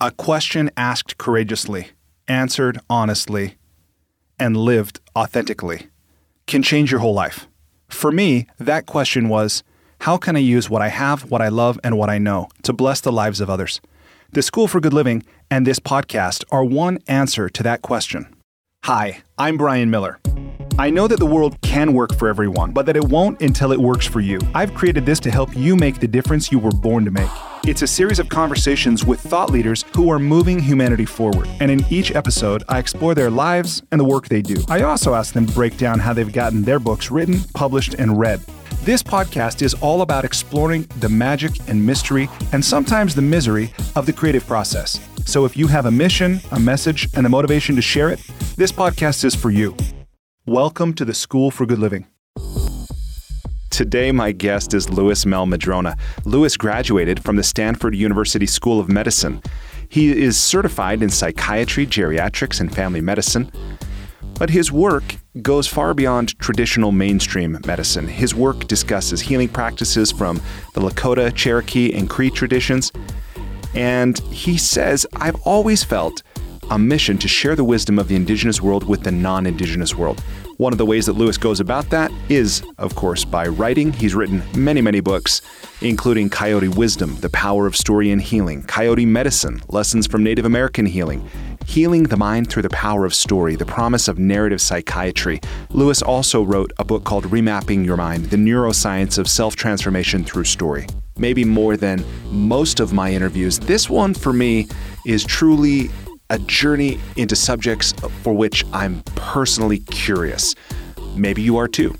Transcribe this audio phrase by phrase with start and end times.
[0.00, 1.88] A question asked courageously,
[2.28, 3.56] answered honestly,
[4.38, 5.88] and lived authentically
[6.46, 7.48] can change your whole life.
[7.88, 9.64] For me, that question was
[10.02, 12.72] how can I use what I have, what I love, and what I know to
[12.72, 13.80] bless the lives of others?
[14.30, 18.32] The School for Good Living and this podcast are one answer to that question.
[18.84, 20.20] Hi, I'm Brian Miller.
[20.80, 23.80] I know that the world can work for everyone, but that it won't until it
[23.80, 24.38] works for you.
[24.54, 27.28] I've created this to help you make the difference you were born to make.
[27.66, 31.48] It's a series of conversations with thought leaders who are moving humanity forward.
[31.58, 34.62] And in each episode, I explore their lives and the work they do.
[34.68, 38.16] I also ask them to break down how they've gotten their books written, published, and
[38.16, 38.38] read.
[38.82, 44.06] This podcast is all about exploring the magic and mystery, and sometimes the misery, of
[44.06, 45.00] the creative process.
[45.26, 48.20] So if you have a mission, a message, and the motivation to share it,
[48.54, 49.76] this podcast is for you.
[50.48, 52.06] Welcome to the School for Good Living.
[53.68, 55.94] Today, my guest is Luis Mel Madrona.
[56.24, 59.42] Lewis graduated from the Stanford University School of Medicine.
[59.90, 63.52] He is certified in psychiatry, geriatrics, and family medicine.
[64.38, 68.08] But his work goes far beyond traditional mainstream medicine.
[68.08, 70.40] His work discusses healing practices from
[70.72, 72.90] the Lakota, Cherokee, and Cree traditions.
[73.74, 76.22] And he says, I've always felt
[76.70, 80.22] a mission to share the wisdom of the indigenous world with the non indigenous world.
[80.58, 83.92] One of the ways that Lewis goes about that is, of course, by writing.
[83.92, 85.40] He's written many, many books,
[85.82, 90.84] including Coyote Wisdom, The Power of Story and Healing, Coyote Medicine, Lessons from Native American
[90.84, 91.30] Healing,
[91.64, 95.40] Healing the Mind Through the Power of Story, The Promise of Narrative Psychiatry.
[95.70, 100.42] Lewis also wrote a book called Remapping Your Mind, The Neuroscience of Self Transformation Through
[100.42, 100.88] Story.
[101.16, 104.66] Maybe more than most of my interviews, this one for me
[105.06, 105.88] is truly
[106.30, 110.54] a journey into subjects for which I'm personally curious.
[111.14, 111.96] Maybe you are too.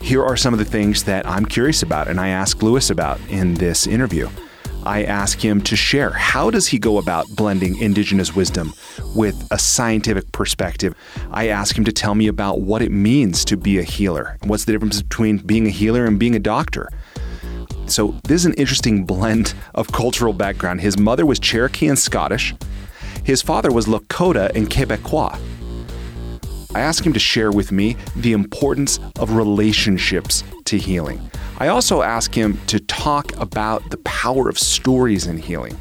[0.00, 3.20] Here are some of the things that I'm curious about and I ask Lewis about
[3.28, 4.28] in this interview.
[4.84, 8.72] I ask him to share how does he go about blending indigenous wisdom
[9.14, 10.94] with a scientific perspective.
[11.30, 14.38] I ask him to tell me about what it means to be a healer.
[14.44, 16.88] What's the difference between being a healer and being a doctor?
[17.84, 20.80] So, this is an interesting blend of cultural background.
[20.80, 22.54] His mother was Cherokee and Scottish.
[23.28, 25.38] His father was Lakota and Quebecois.
[26.74, 31.30] I asked him to share with me the importance of relationships to healing.
[31.58, 35.76] I also asked him to talk about the power of stories in healing.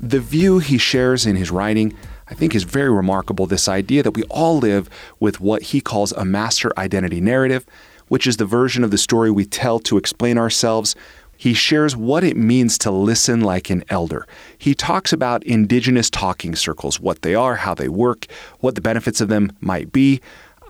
[0.00, 1.92] The view he shares in his writing,
[2.26, 3.44] I think, is very remarkable.
[3.44, 4.88] This idea that we all live
[5.20, 7.66] with what he calls a master identity narrative,
[8.06, 10.96] which is the version of the story we tell to explain ourselves
[11.38, 14.26] he shares what it means to listen like an elder.
[14.58, 18.26] He talks about indigenous talking circles, what they are, how they work,
[18.58, 20.20] what the benefits of them might be.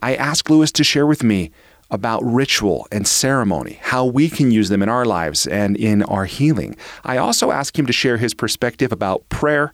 [0.03, 1.51] I ask Lewis to share with me
[1.91, 6.27] about ritual and ceremony, how we can use them in our lives and in our
[6.27, 6.77] healing.
[7.03, 9.73] I also ask him to share his perspective about prayer,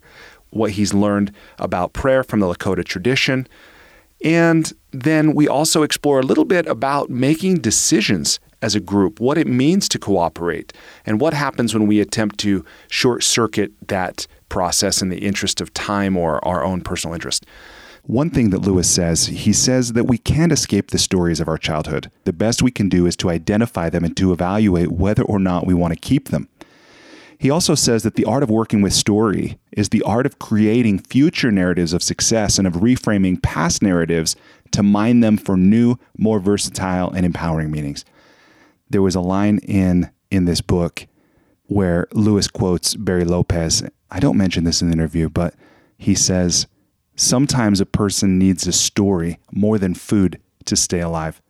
[0.51, 3.49] what he's learned about prayer from the Lakota tradition.
[4.23, 9.37] And then we also explore a little bit about making decisions as a group, what
[9.37, 10.73] it means to cooperate,
[11.05, 15.71] and what happens when we attempt to short circuit that process in the interest of
[15.75, 17.45] time or our own personal interest.
[18.07, 21.59] One thing that Lewis says, he says that we can't escape the stories of our
[21.59, 22.09] childhood.
[22.23, 25.67] The best we can do is to identify them and to evaluate whether or not
[25.67, 26.47] we want to keep them.
[27.37, 30.99] He also says that the art of working with story is the art of creating
[30.99, 34.35] future narratives of success and of reframing past narratives
[34.71, 38.05] to mine them for new, more versatile, and empowering meanings
[38.89, 41.07] there was a line in in this book
[41.67, 43.83] where Lewis quotes Barry Lopez.
[44.11, 45.55] I don't mention this in the interview, but
[45.97, 46.67] he says,
[47.15, 51.41] Sometimes a person needs a story more than food to stay alive.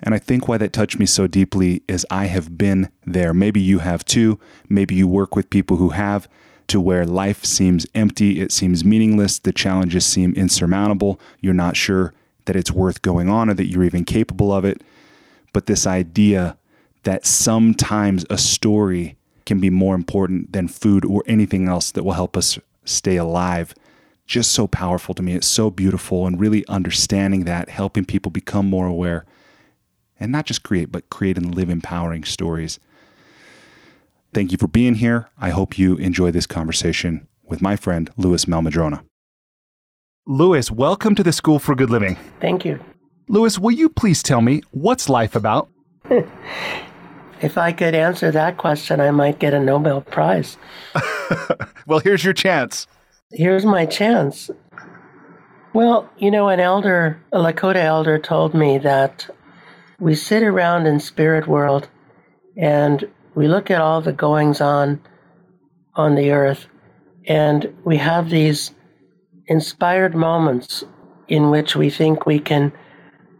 [0.00, 3.34] And I think why that touched me so deeply is I have been there.
[3.34, 4.38] Maybe you have too.
[4.68, 6.28] Maybe you work with people who have,
[6.68, 11.20] to where life seems empty, it seems meaningless, the challenges seem insurmountable.
[11.40, 12.14] You're not sure
[12.46, 14.82] that it's worth going on or that you're even capable of it.
[15.52, 16.56] But this idea
[17.04, 19.16] that sometimes a story
[19.46, 23.74] can be more important than food or anything else that will help us stay alive.
[24.26, 25.34] Just so powerful to me.
[25.34, 29.26] It's so beautiful and really understanding that, helping people become more aware
[30.18, 32.80] and not just create, but create and live empowering stories.
[34.32, 35.28] Thank you for being here.
[35.38, 39.04] I hope you enjoy this conversation with my friend, Luis Mel Madrona.
[40.26, 42.16] Lewis, welcome to the School for Good Living.
[42.40, 42.82] Thank you.
[43.28, 45.68] Lewis, will you please tell me what's life about?
[47.42, 50.56] If I could answer that question, I might get a Nobel Prize.
[51.86, 52.86] well, here's your chance.
[53.32, 54.50] Here's my chance.
[55.72, 59.28] Well, you know, an elder, a Lakota elder, told me that
[59.98, 61.88] we sit around in spirit world
[62.56, 65.00] and we look at all the goings on
[65.96, 66.66] on the earth
[67.26, 68.72] And we have these
[69.46, 70.84] inspired moments
[71.28, 72.72] in which we think we can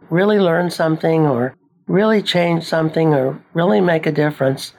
[0.09, 1.55] really learn something or
[1.87, 4.73] really change something or really make a difference.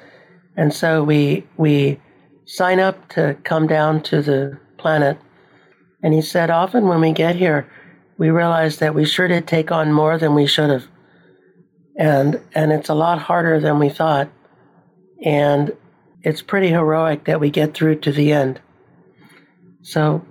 [0.56, 2.00] And so we we
[2.46, 5.18] sign up to come down to the planet.
[6.02, 7.68] And he said often when we get here,
[8.18, 10.86] we realize that we sure did take on more than we should have.
[11.96, 14.30] And and it's a lot harder than we thought.
[15.24, 15.72] And
[16.22, 18.60] it's pretty heroic that we get through to the end.
[19.82, 20.24] So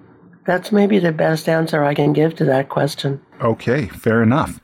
[0.45, 3.22] that's maybe the best answer I can give to that question.
[3.42, 4.60] Okay, fair enough.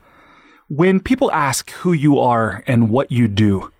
[0.74, 3.70] When people ask who you are and what you do,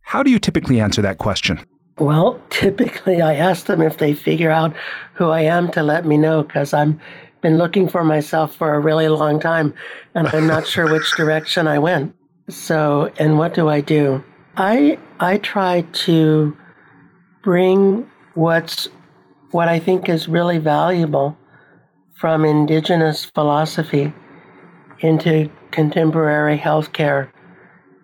[0.00, 1.60] how do you typically answer that question?
[1.98, 4.74] Well, typically I ask them if they figure out
[5.12, 6.94] who I am to let me know because I've
[7.42, 9.74] been looking for myself for a really long time
[10.14, 12.14] and I'm not sure which direction I went.
[12.48, 14.24] So, and what do I do?
[14.56, 16.56] I I try to
[17.42, 18.88] bring what's
[19.50, 21.36] what I think is really valuable
[22.14, 24.14] from indigenous philosophy
[25.00, 27.30] into contemporary healthcare,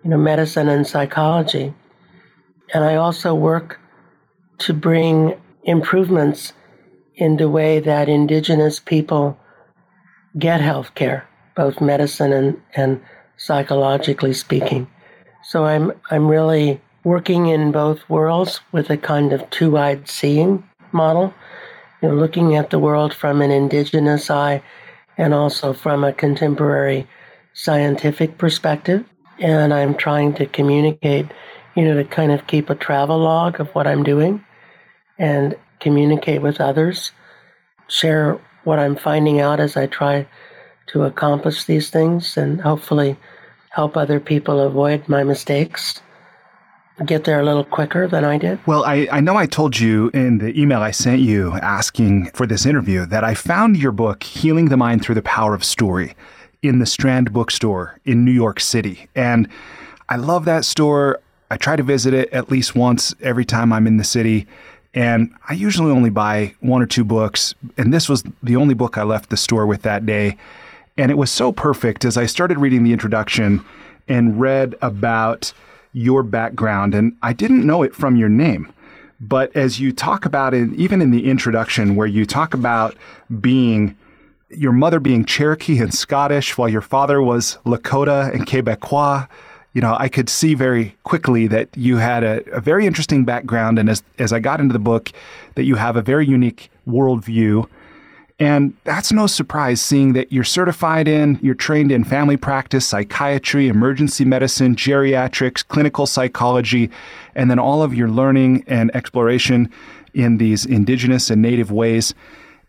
[0.03, 1.73] you know, medicine and psychology.
[2.73, 3.79] And I also work
[4.59, 6.53] to bring improvements
[7.15, 9.37] in the way that indigenous people
[10.37, 11.23] get healthcare,
[11.55, 13.01] both medicine and, and
[13.37, 14.87] psychologically speaking.
[15.43, 21.33] So I'm I'm really working in both worlds with a kind of two-eyed seeing model,
[22.01, 24.61] you know, looking at the world from an indigenous eye
[25.17, 27.07] and also from a contemporary
[27.59, 29.03] scientific perspective.
[29.39, 31.25] And I'm trying to communicate,
[31.75, 34.43] you know, to kind of keep a travel log of what I'm doing
[35.17, 37.11] and communicate with others,
[37.87, 40.25] share what I'm finding out as I try
[40.87, 43.17] to accomplish these things, and hopefully
[43.71, 46.01] help other people avoid my mistakes
[47.05, 48.59] get there a little quicker than I did?
[48.65, 52.45] Well, I, I know I told you in the email I sent you asking for
[52.45, 56.13] this interview that I found your book, Healing the Mind Through the Power of Story,
[56.61, 59.07] in the Strand Bookstore in New York City.
[59.15, 59.47] And
[60.09, 61.19] I love that store.
[61.51, 64.47] I try to visit it at least once every time I'm in the city.
[64.93, 67.55] And I usually only buy one or two books.
[67.77, 70.37] And this was the only book I left the store with that day.
[70.97, 73.63] And it was so perfect as I started reading the introduction
[74.07, 75.53] and read about
[75.93, 78.71] your background, and I didn't know it from your name.
[79.21, 82.95] But as you talk about it, even in the introduction, where you talk about
[83.41, 83.97] being
[84.49, 89.27] your mother being Cherokee and Scottish, while your father was Lakota and Quebecois,
[89.73, 93.77] you know, I could see very quickly that you had a, a, very interesting background.
[93.77, 95.11] And as, as I got into the book,
[95.53, 97.69] that you have a very unique worldview
[98.39, 103.67] and that's no surprise seeing that you're certified in, you're trained in family practice, psychiatry,
[103.67, 106.89] emergency medicine, geriatrics, clinical psychology,
[107.35, 109.69] and then all of your learning and exploration
[110.13, 112.13] in these indigenous and native ways.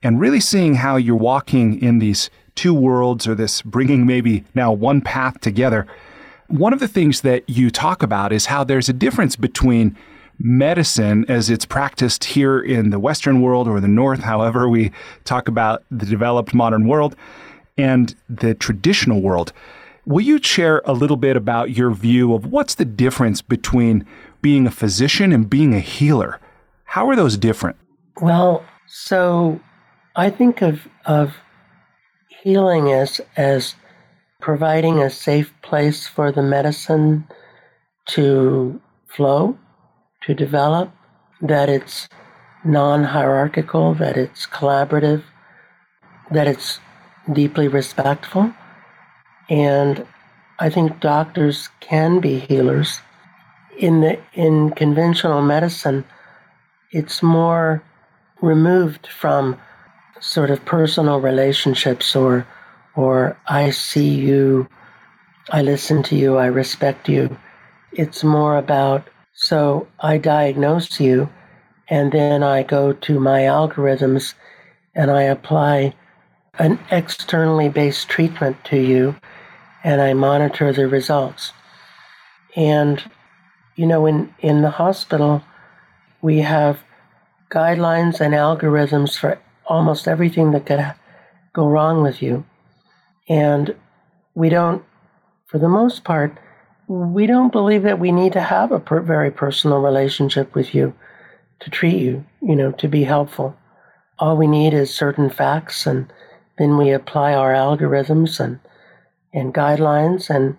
[0.02, 4.72] And really seeing how you're walking in these two worlds or this bringing maybe now
[4.72, 5.86] one path together.
[6.48, 9.96] One of the things that you talk about is how there's a difference between
[10.38, 14.90] medicine as it's practiced here in the Western world or the North, however we
[15.24, 17.14] talk about the developed modern world,
[17.76, 19.52] and the traditional world.
[20.06, 24.06] Will you share a little bit about your view of what's the difference between
[24.40, 26.40] being a physician and being a healer?
[26.84, 27.76] How are those different?
[28.20, 29.60] Well, so
[30.20, 31.36] I think of, of
[32.28, 33.74] healing as, as
[34.38, 37.26] providing a safe place for the medicine
[38.08, 39.58] to flow
[40.24, 40.92] to develop,
[41.40, 42.06] that it's
[42.66, 45.22] non hierarchical, that it's collaborative,
[46.30, 46.80] that it's
[47.32, 48.52] deeply respectful.
[49.48, 50.06] And
[50.58, 53.00] I think doctors can be healers.
[53.78, 56.04] In, the, in conventional medicine,
[56.92, 57.82] it's more
[58.42, 59.58] removed from
[60.20, 62.46] sort of personal relationships or
[62.96, 64.68] or I see you,
[65.50, 67.38] I listen to you, I respect you.
[67.92, 71.30] It's more about so I diagnose you,
[71.88, 74.34] and then I go to my algorithms
[74.94, 75.94] and I apply
[76.58, 79.16] an externally based treatment to you,
[79.82, 81.52] and I monitor the results.
[82.54, 83.02] And,
[83.76, 85.42] you know, in, in the hospital,
[86.20, 86.80] we have
[87.50, 89.38] guidelines and algorithms for
[89.70, 90.84] almost everything that could
[91.54, 92.44] go wrong with you.
[93.28, 93.74] And
[94.34, 94.84] we don't,
[95.46, 96.36] for the most part,
[96.88, 100.92] we don't believe that we need to have a per- very personal relationship with you
[101.60, 103.56] to treat you, you know, to be helpful.
[104.18, 106.12] All we need is certain facts, and
[106.58, 108.58] then we apply our algorithms and,
[109.32, 110.56] and guidelines, and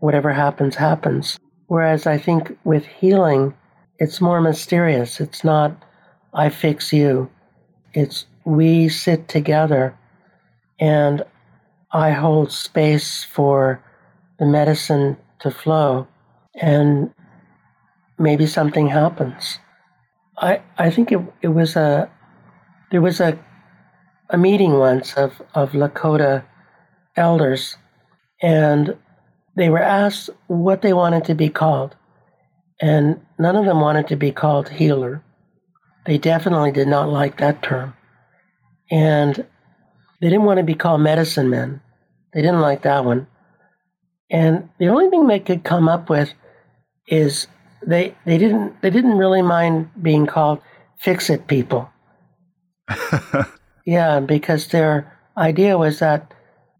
[0.00, 1.38] whatever happens, happens.
[1.66, 3.52] Whereas I think with healing,
[3.98, 5.20] it's more mysterious.
[5.20, 5.70] It's not,
[6.32, 7.28] I fix you.
[7.92, 9.98] it's we sit together
[10.78, 11.22] and
[11.92, 13.82] I hold space for
[14.38, 16.06] the medicine to flow
[16.54, 17.12] and
[18.18, 19.58] maybe something happens.
[20.38, 22.10] I I think it, it was a
[22.90, 23.38] there was a
[24.30, 26.44] a meeting once of, of Lakota
[27.16, 27.76] elders
[28.42, 28.96] and
[29.56, 31.96] they were asked what they wanted to be called.
[32.80, 35.22] And none of them wanted to be called healer.
[36.04, 37.94] They definitely did not like that term.
[38.90, 39.34] And
[40.20, 41.80] they didn't want to be called medicine men.
[42.32, 43.26] They didn't like that one.
[44.30, 46.32] And the only thing they could come up with
[47.08, 47.46] is
[47.86, 50.60] they they didn't they didn't really mind being called
[50.98, 51.90] fix it people.
[53.86, 56.32] yeah, because their idea was that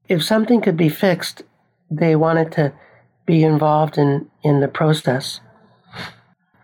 [0.08, 1.42] if something could be fixed,
[1.90, 2.72] they wanted to
[3.26, 5.40] be involved in, in the process.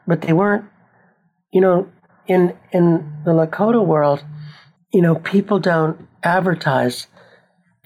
[0.07, 0.65] But they weren't,
[1.53, 1.89] you know,
[2.27, 4.25] in in the Lakota world,
[4.93, 7.07] you know, people don't advertise.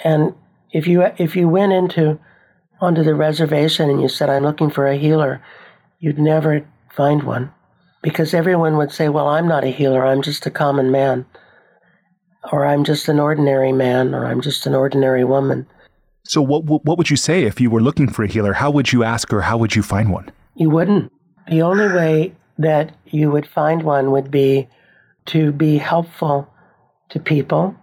[0.04, 0.34] And
[0.72, 2.18] if you if you went into
[2.80, 5.42] onto the reservation and you said, I'm looking for a healer,
[5.98, 7.52] you'd never find one.
[8.02, 11.26] Because everyone would say, Well, I'm not a healer, I'm just a common man.
[12.52, 15.66] Or I'm just an ordinary man, or I'm just an ordinary woman.
[16.24, 18.52] So, what, what would you say if you were looking for a healer?
[18.52, 20.30] How would you ask or how would you find one?
[20.54, 21.12] You wouldn't.
[21.48, 24.68] The only way that you would find one would be
[25.26, 26.48] to be helpful
[27.10, 27.74] to people,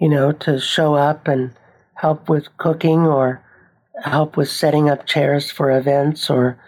[0.00, 1.52] you know, to show up and
[1.94, 3.42] help with cooking or
[4.02, 6.58] help with setting up chairs for events or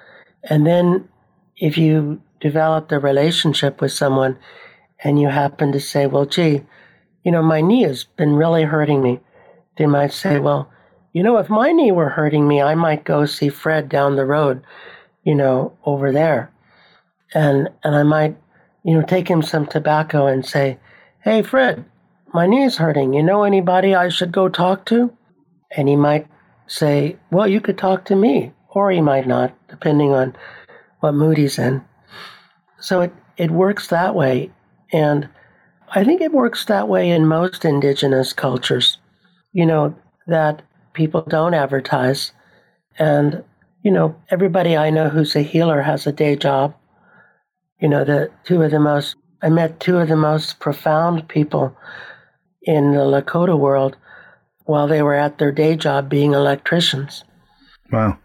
[0.45, 1.09] and then
[1.57, 4.37] if you develop a relationship with someone
[5.05, 6.63] and you happen to say, well, gee,
[7.25, 9.21] you know, my knee has been really hurting me,
[9.79, 10.71] they might say, well,
[11.13, 14.25] you know, if my knee were hurting me, I might go see Fred down the
[14.25, 14.63] road,
[15.25, 16.51] you know, over there.
[17.35, 18.37] And and I might,
[18.85, 20.79] you know, take him some tobacco and say,
[21.21, 21.85] Hey Fred,
[22.33, 23.13] my knee's hurting.
[23.13, 25.13] You know anybody I should go talk to?
[25.77, 26.27] And he might
[26.67, 28.53] say, Well, you could talk to me.
[28.69, 30.35] Or he might not, depending on
[31.01, 31.85] what mood he's in.
[32.81, 34.51] So it, it works that way.
[34.93, 35.29] And
[35.95, 38.97] I think it works that way in most indigenous cultures.
[39.53, 39.95] You know,
[40.27, 40.63] that
[40.95, 42.33] people don't advertise.
[42.99, 43.45] And,
[43.83, 46.75] you know, everybody I know who's a healer has a day job.
[47.79, 51.77] You know, the two of the most, I met two of the most profound people
[52.65, 53.97] in the Lakota world
[54.65, 57.25] while they were at their day job being electricians.
[57.91, 58.19] Wow.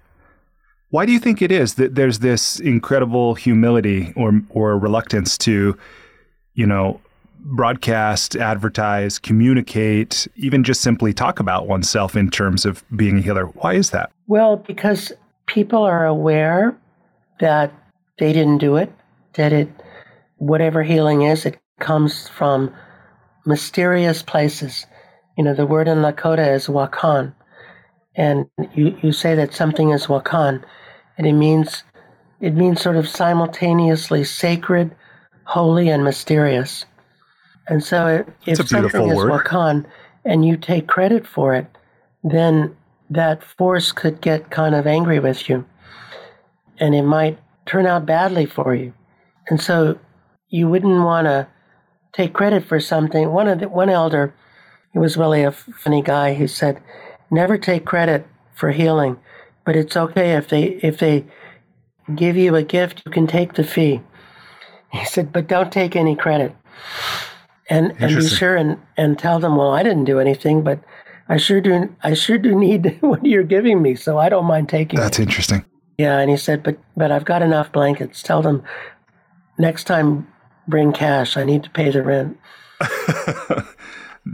[0.90, 5.78] Why do you think it is that there's this incredible humility or or reluctance to,
[6.54, 7.02] you know,
[7.40, 13.46] broadcast, advertise, communicate, even just simply talk about oneself in terms of being a healer.
[13.46, 14.12] Why is that?
[14.28, 15.12] Well, because
[15.46, 16.76] people are aware
[17.40, 17.72] that
[18.20, 18.92] they didn't do it,
[19.34, 19.70] that it,
[20.38, 22.74] whatever healing is, it comes from
[23.48, 24.86] mysterious places.
[25.38, 27.34] You know, the word in Lakota is wakan.
[28.16, 30.64] And you, you say that something is wakan,
[31.18, 31.84] and it means
[32.40, 34.96] it means sort of simultaneously sacred,
[35.46, 36.86] holy, and mysterious.
[37.68, 39.86] And so if, if something is Wakan
[40.24, 41.66] and you take credit for it,
[42.24, 42.76] then
[43.10, 45.66] that force could get kind of angry with you.
[46.80, 48.94] And it might turn out badly for you.
[49.50, 49.98] And so
[50.50, 51.48] you wouldn't want to
[52.14, 53.32] take credit for something.
[53.32, 54.34] One of the, one elder,
[54.94, 56.34] he was really a funny guy.
[56.34, 56.82] He said,
[57.30, 59.18] "Never take credit for healing,
[59.66, 61.26] but it's okay if they if they
[62.16, 64.02] give you a gift, you can take the fee."
[64.92, 66.56] He said, "But don't take any credit."
[67.70, 70.80] and and be sure and and tell them, well, I didn't do anything, but
[71.30, 74.70] I sure do I sure do need what you're giving me, so I don't mind
[74.70, 75.00] taking.
[75.00, 75.24] That's it.
[75.24, 75.66] interesting.
[75.98, 78.22] Yeah, and he said, but but I've got enough blankets.
[78.24, 78.64] Tell them
[79.58, 80.28] next time
[80.68, 81.38] bring cash.
[81.38, 82.38] I need to pay the rent.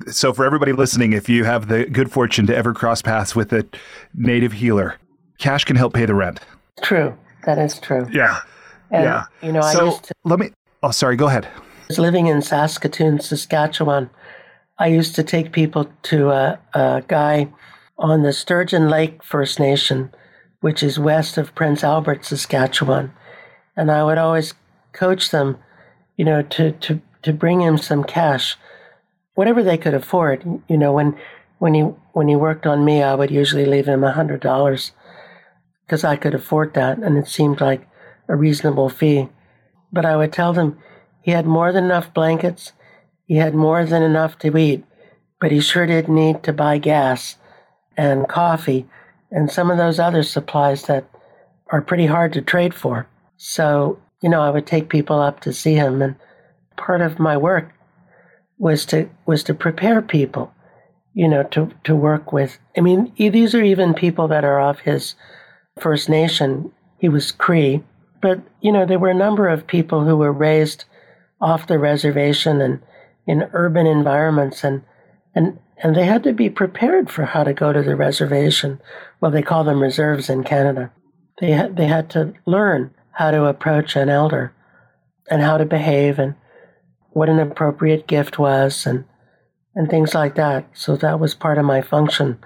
[0.12, 3.54] so for everybody listening, if you have the good fortune to ever cross paths with
[3.54, 3.66] a
[4.14, 4.96] native healer,
[5.38, 6.40] cash can help pay the rent.
[6.82, 7.18] True.
[7.46, 8.08] That is true.
[8.12, 8.42] Yeah.
[8.92, 9.26] And, yeah.
[9.42, 12.28] You know, so I used to let me Oh, sorry, go ahead I was living
[12.28, 14.10] in Saskatoon, Saskatchewan,
[14.80, 17.48] I used to take people to a, a guy
[17.98, 20.12] on the Sturgeon Lake First Nation,
[20.62, 23.14] which is west of Prince Albert, Saskatchewan.
[23.78, 24.54] And I would always
[24.92, 25.58] coach them,
[26.18, 28.56] you know, to, to, to bring him some cash,
[29.36, 30.44] whatever they could afford.
[30.68, 31.18] You know, when,
[31.60, 31.82] when, he,
[32.14, 34.92] when he worked on me, I would usually leave him a $100
[35.86, 36.98] because I could afford that.
[36.98, 37.88] And it seemed like
[38.28, 39.30] a reasonable fee.
[39.92, 40.80] But I would tell them,
[41.22, 42.74] he had more than enough blankets.
[43.26, 44.84] He had more than enough to eat,
[45.40, 47.38] but he sure did need to buy gas
[47.96, 48.86] and coffee
[49.32, 51.10] and some of those other supplies that
[51.72, 53.08] are pretty hard to trade for.
[53.38, 56.16] So, you know, I would take people up to see him, and
[56.78, 57.74] part of my work
[58.58, 60.54] was to was to prepare people,
[61.14, 62.58] you know, to to work with.
[62.78, 65.16] I mean, these are even people that are of his
[65.78, 66.72] First Nation.
[67.00, 67.84] He was Cree,
[68.22, 70.86] but you know, there were a number of people who were raised
[71.42, 72.80] off the reservation and
[73.28, 74.84] in urban environments, and
[75.36, 78.80] and and they had to be prepared for how to go to the reservation.
[79.20, 80.94] Well, they call them reserves in Canada.
[81.42, 84.54] They had, they had to learn how to approach an elder
[85.30, 86.36] and how to behave and
[87.12, 89.06] what an appropriate gift was and
[89.76, 90.66] and things like that.
[90.74, 92.38] So that was part of my function,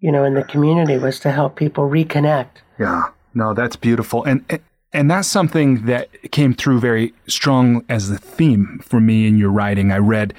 [0.00, 2.62] you know, in the community was to help people reconnect.
[2.78, 3.10] Yeah.
[3.34, 4.24] No, that's beautiful.
[4.24, 4.60] And
[4.92, 9.50] and that's something that came through very strong as the theme for me in your
[9.50, 9.92] writing.
[9.92, 10.34] I read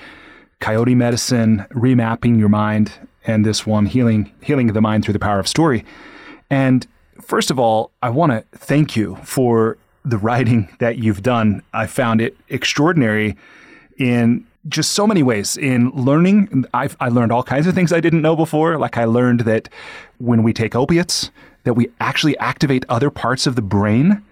[0.60, 2.92] Coyote Medicine, Remapping Your Mind,
[3.26, 5.86] and this one, Healing Healing the Mind Through the Power of Story.
[6.50, 6.86] And
[7.24, 11.62] first of all, I want to thank you for the writing that you've done.
[11.74, 13.38] I found it extraordinary
[13.98, 15.58] in just so many ways.
[15.58, 18.78] In learning, I've, I learned all kinds of things I didn't know before.
[18.78, 19.70] Like I learned that
[20.20, 21.32] when we take opiates,
[21.64, 24.24] that we actually activate other parts of the brain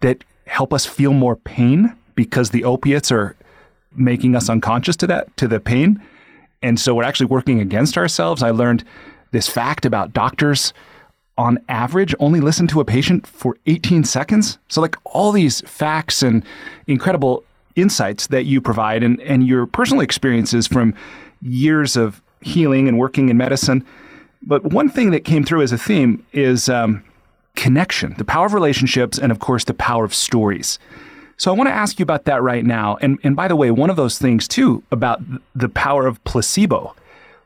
[0.00, 3.36] that help us feel more pain because the opiates are
[3.94, 6.02] making us unconscious to that, to the pain.
[6.62, 8.42] And so we're actually working against ourselves.
[8.42, 8.84] I learned
[9.30, 10.72] this fact about doctors
[11.38, 14.58] on average only listen to a patient for 18 seconds.
[14.68, 16.44] So, like all these facts and
[16.86, 20.94] incredible insights that you provide and, and your personal experiences from
[21.42, 23.84] years of healing and working in medicine.
[24.42, 27.04] But one thing that came through as a theme is um,
[27.54, 30.78] connection, the power of relationships, and of course, the power of stories.
[31.36, 32.96] So I want to ask you about that right now.
[33.02, 35.20] And, and by the way, one of those things too about
[35.54, 36.94] the power of placebo,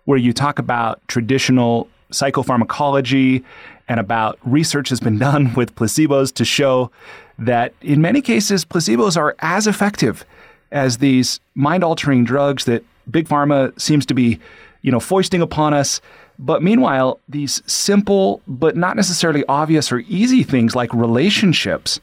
[0.04, 3.42] where you talk about traditional psychopharmacology
[3.90, 6.90] and about research has been done with placebos to show
[7.38, 10.24] that in many cases, placebos are as effective
[10.70, 14.38] as these mind altering drugs that big pharma seems to be,
[14.82, 16.00] you know, foisting upon us.
[16.38, 21.98] But meanwhile, these simple but not necessarily obvious or easy things like relationships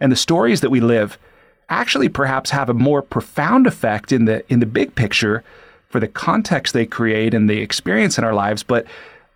[0.00, 1.18] and the stories that we live
[1.68, 5.44] actually perhaps have a more profound effect in the in the big picture
[5.88, 8.86] for the context they create and the experience in our lives but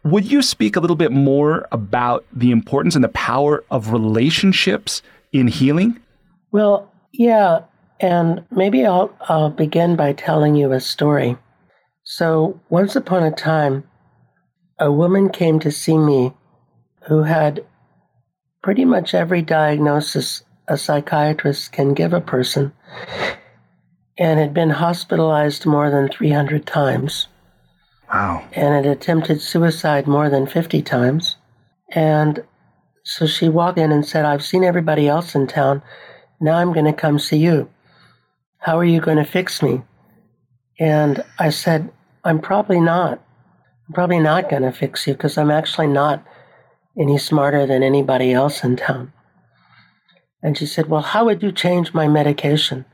[0.04, 5.02] would you speak a little bit more about the importance and the power of relationships
[5.32, 6.00] in healing?
[6.50, 7.60] Well, yeah,
[8.00, 11.36] and maybe I'll I'll begin by telling you a story.
[12.04, 13.84] So, once upon a time,
[14.78, 16.32] a woman came to see me
[17.06, 17.64] who had
[18.62, 22.72] pretty much every diagnosis a psychiatrist can give a person
[24.18, 27.28] and had been hospitalized more than 300 times.
[28.12, 28.46] Wow.
[28.52, 31.36] And had attempted suicide more than 50 times.
[31.90, 32.44] And
[33.04, 35.82] so she walked in and said, I've seen everybody else in town.
[36.40, 37.70] Now I'm going to come see you.
[38.58, 39.82] How are you going to fix me?
[40.78, 41.90] And I said,
[42.22, 43.22] I'm probably not.
[43.88, 46.24] I'm probably not going to fix you because I'm actually not
[46.98, 49.12] any smarter than anybody else in town.
[50.42, 52.84] And she said, Well, how would you change my medication?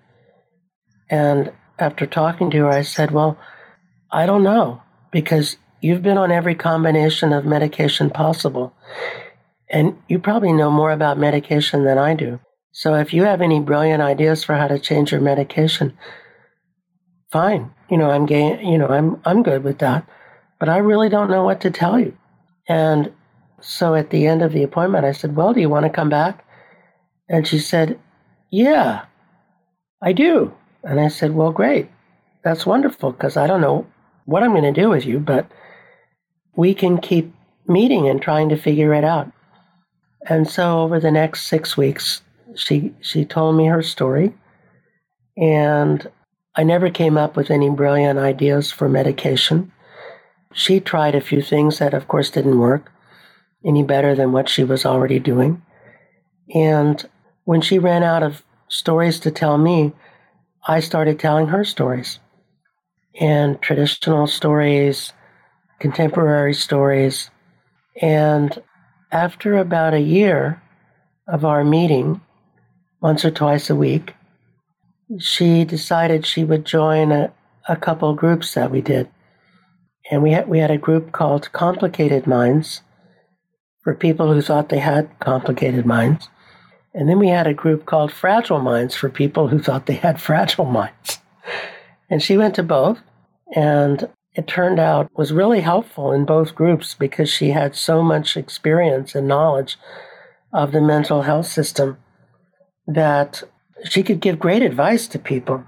[1.11, 3.39] And after talking to her, I said, Well,
[4.11, 4.83] I don't know
[5.19, 8.73] because you've been on every combination of medication possible.
[9.69, 12.39] And you probably know more about medication than I do.
[12.71, 15.99] So if you have any brilliant ideas for how to change your medication,
[17.33, 17.73] fine.
[17.91, 20.07] You know, I'm gay, you know, I'm I'm good with that.
[20.61, 22.17] But I really don't know what to tell you.
[22.69, 23.13] And
[23.61, 26.11] so at the end of the appointment I said, "Well, do you want to come
[26.11, 26.45] back?"
[27.29, 27.99] And she said,
[28.53, 29.07] "Yeah,
[30.01, 30.55] I do."
[30.85, 31.91] And I said, "Well, great.
[32.45, 33.85] That's wonderful because I don't know
[34.29, 35.51] what I'm going to do with you, but
[36.55, 37.33] we can keep
[37.67, 39.33] meeting and trying to figure it out.
[40.29, 42.21] And so over the next six weeks,
[42.55, 44.35] she she told me her story,
[45.39, 46.07] and
[46.55, 49.73] I never came up with any brilliant ideas for medication.
[50.53, 52.93] She tried a few things that, of course, didn't work
[53.65, 55.63] any better than what she was already doing.
[56.55, 57.03] And
[57.45, 59.93] when she ran out of stories to tell me,
[60.67, 62.19] I started telling her stories
[63.21, 65.13] and traditional stories,
[65.81, 67.31] contemporary stories.
[68.01, 68.63] And
[69.11, 70.63] after about a year
[71.27, 72.21] of our meeting,
[73.01, 74.15] once or twice a week,
[75.19, 77.33] she decided she would join a,
[77.69, 79.09] a couple groups that we did.
[80.11, 82.83] And we had, we had a group called Complicated Minds
[83.83, 86.29] for people who thought they had complicated minds.
[86.95, 90.21] And then we had a group called Fragile Minds for people who thought they had
[90.21, 91.19] fragile minds.
[92.11, 92.99] And she went to both.
[93.55, 98.37] And it turned out was really helpful in both groups because she had so much
[98.37, 99.79] experience and knowledge
[100.53, 101.99] of the mental health system
[102.87, 103.43] that
[103.85, 105.65] she could give great advice to people.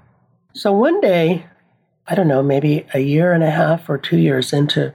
[0.53, 1.45] So one day
[2.07, 4.93] I don't know, maybe a year and a half or two years into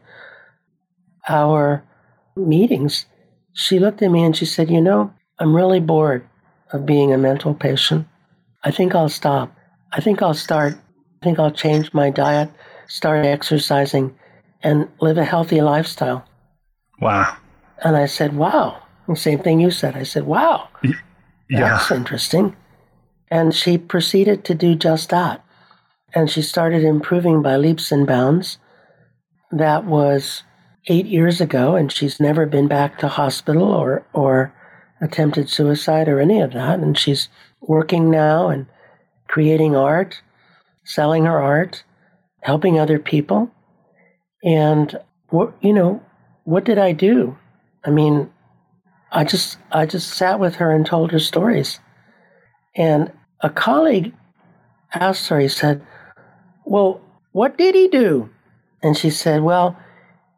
[1.28, 1.82] our
[2.36, 3.06] meetings,
[3.52, 6.28] she looked at me and she said, You know, I'm really bored
[6.72, 8.06] of being a mental patient.
[8.64, 9.56] I think I'll stop.
[9.92, 12.50] I think I'll start, I think I'll change my diet,
[12.86, 14.14] start exercising,
[14.62, 16.26] and live a healthy lifestyle.
[17.00, 17.36] Wow.
[17.82, 18.82] And I said, Wow.
[19.08, 19.96] The same thing you said.
[19.96, 20.68] I said, Wow.
[21.48, 21.60] Yeah.
[21.60, 22.56] That's interesting.
[23.30, 25.44] And she proceeded to do just that.
[26.14, 28.58] And she started improving by leaps and bounds.
[29.50, 30.42] That was
[30.88, 34.54] eight years ago, and she's never been back to hospital or, or
[35.00, 36.78] attempted suicide or any of that.
[36.78, 37.28] And she's
[37.60, 38.66] working now and
[39.28, 40.22] creating art,
[40.84, 41.84] selling her art,
[42.46, 43.50] helping other people.
[44.44, 44.96] And
[45.30, 46.00] what you know,
[46.44, 47.36] what did I do?
[47.84, 48.30] I mean,
[49.10, 51.80] I just I just sat with her and told her stories.
[52.76, 54.14] And a colleague
[54.94, 55.84] asked her, he said,
[56.64, 57.00] Well,
[57.32, 58.30] what did he do?
[58.80, 59.76] And she said, Well,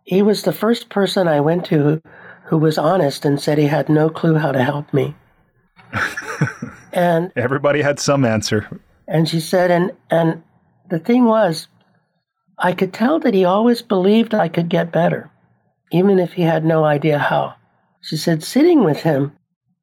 [0.04, 2.02] he was the first person I went to who,
[2.46, 5.14] who was honest and said he had no clue how to help me.
[6.94, 8.80] and everybody had some answer.
[9.06, 10.42] And she said, and and
[10.88, 11.68] the thing was,
[12.58, 15.30] I could tell that he always believed I could get better,
[15.92, 17.54] even if he had no idea how.
[18.00, 19.32] She said, sitting with him,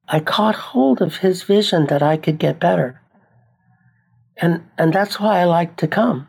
[0.08, 3.02] I caught hold of his vision that I could get better.
[4.38, 6.28] And, and that's why I liked to come.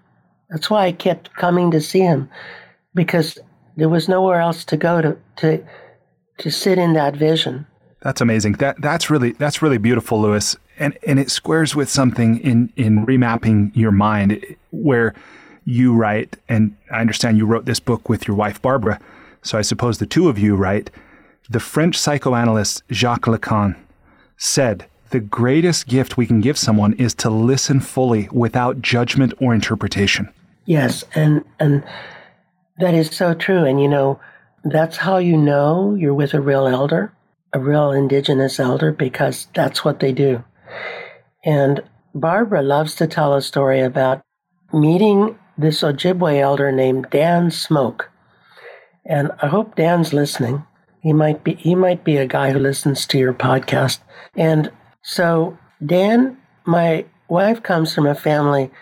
[0.51, 2.31] That's why I kept coming to see him,
[2.95, 3.39] because
[3.77, 5.65] there was nowhere else to go to, to,
[6.39, 7.67] to sit in that vision.
[8.03, 8.53] That's amazing.
[8.55, 10.57] That that's really that's really beautiful, Lewis.
[10.79, 15.13] And and it squares with something in in remapping your mind where
[15.67, 18.99] you write, and I understand you wrote this book with your wife Barbara.
[19.43, 20.91] So I suppose the two of you write
[21.49, 23.77] the French psychoanalyst Jacques Lacan
[24.37, 29.55] said, The greatest gift we can give someone is to listen fully without judgment or
[29.55, 30.29] interpretation.
[30.65, 31.85] Yes, and, and
[32.79, 33.65] that is so true.
[33.65, 34.19] And you know,
[34.65, 37.13] that's how you know you're with a real elder,
[37.53, 40.43] a real indigenous elder, because that's what they do.
[41.45, 41.81] And
[42.15, 44.23] Barbara loves to tell a story about
[44.73, 48.11] meeting this Ojibwe elder named Dan Smoke.
[49.05, 50.65] And I hope Dan's listening
[51.07, 54.01] he might be he might be a guy who listens to your podcast.
[54.35, 58.73] And so Dan, my wife comes from a family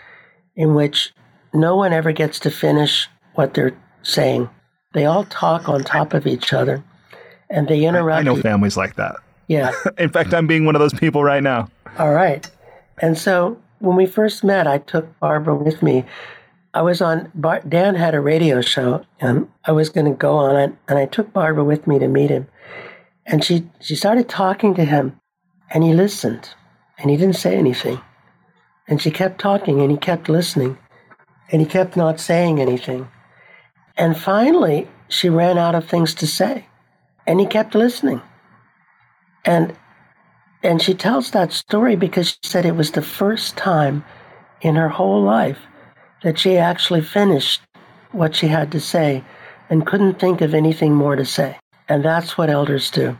[0.55, 1.13] in which
[1.53, 4.49] no one ever gets to finish what they're saying.
[4.95, 6.83] They all talk on top of each other
[7.51, 8.17] and they interrupt.
[8.17, 9.17] I, I know families like that.
[9.47, 9.71] Yeah.
[9.99, 11.69] in fact, I'm being one of those people right now.
[11.99, 12.49] All right.
[13.03, 16.05] And so when we first met, I took Barbara with me
[16.75, 17.31] I was on,
[17.69, 21.05] Dan had a radio show, and I was going to go on it, and I
[21.05, 22.47] took Barbara with me to meet him.
[23.25, 25.17] And she, she started talking to him,
[25.69, 26.49] and he listened,
[26.99, 28.01] and he didn't say anything.
[28.89, 30.77] And she kept talking, and he kept listening,
[31.49, 33.07] and he kept not saying anything.
[33.95, 36.67] And finally, she ran out of things to say,
[37.25, 38.21] and he kept listening.
[39.45, 39.77] And
[40.61, 44.03] and she tells that story because she said it was the first time
[44.61, 45.59] in her whole life
[46.23, 47.61] that she actually finished
[48.11, 49.23] what she had to say
[49.69, 51.57] and couldn't think of anything more to say.
[51.87, 53.17] And that's what elders do.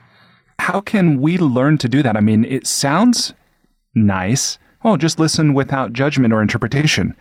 [0.59, 2.15] How can we learn to do that?
[2.15, 3.33] I mean, it sounds
[3.93, 4.57] nice.
[4.83, 7.15] Oh, just listen without judgment or interpretation,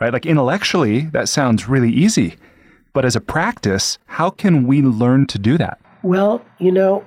[0.00, 0.12] right?
[0.12, 2.36] Like intellectually, that sounds really easy.
[2.92, 5.78] But as a practice, how can we learn to do that?
[6.02, 7.04] Well, you know,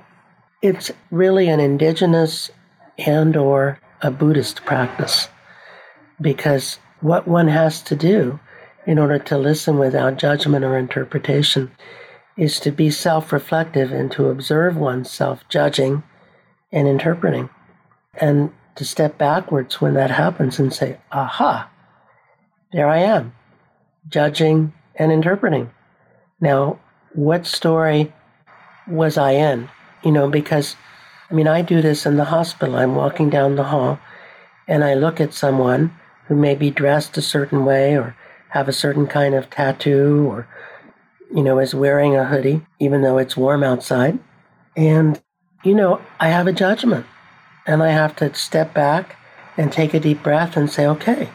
[0.61, 2.51] it's really an indigenous
[2.97, 5.29] and or a Buddhist practice
[6.21, 8.39] because what one has to do
[8.85, 11.71] in order to listen without judgment or interpretation
[12.37, 16.03] is to be self reflective and to observe oneself judging
[16.71, 17.49] and interpreting.
[18.15, 21.69] And to step backwards when that happens and say, aha,
[22.71, 23.33] there I am,
[24.07, 25.69] judging and interpreting.
[26.39, 26.79] Now,
[27.13, 28.13] what story
[28.87, 29.69] was I in?
[30.03, 30.75] You know, because,
[31.29, 32.75] I mean, I do this in the hospital.
[32.75, 33.99] I'm walking down the hall
[34.67, 35.93] and I look at someone
[36.29, 38.15] who may be dressed a certain way or
[38.49, 40.47] have a certain kind of tattoo or,
[41.35, 44.17] you know, is wearing a hoodie, even though it's warm outside.
[44.77, 45.21] And,
[45.63, 47.05] you know, I have a judgment
[47.65, 49.17] and I have to step back
[49.57, 51.29] and take a deep breath and say, okay,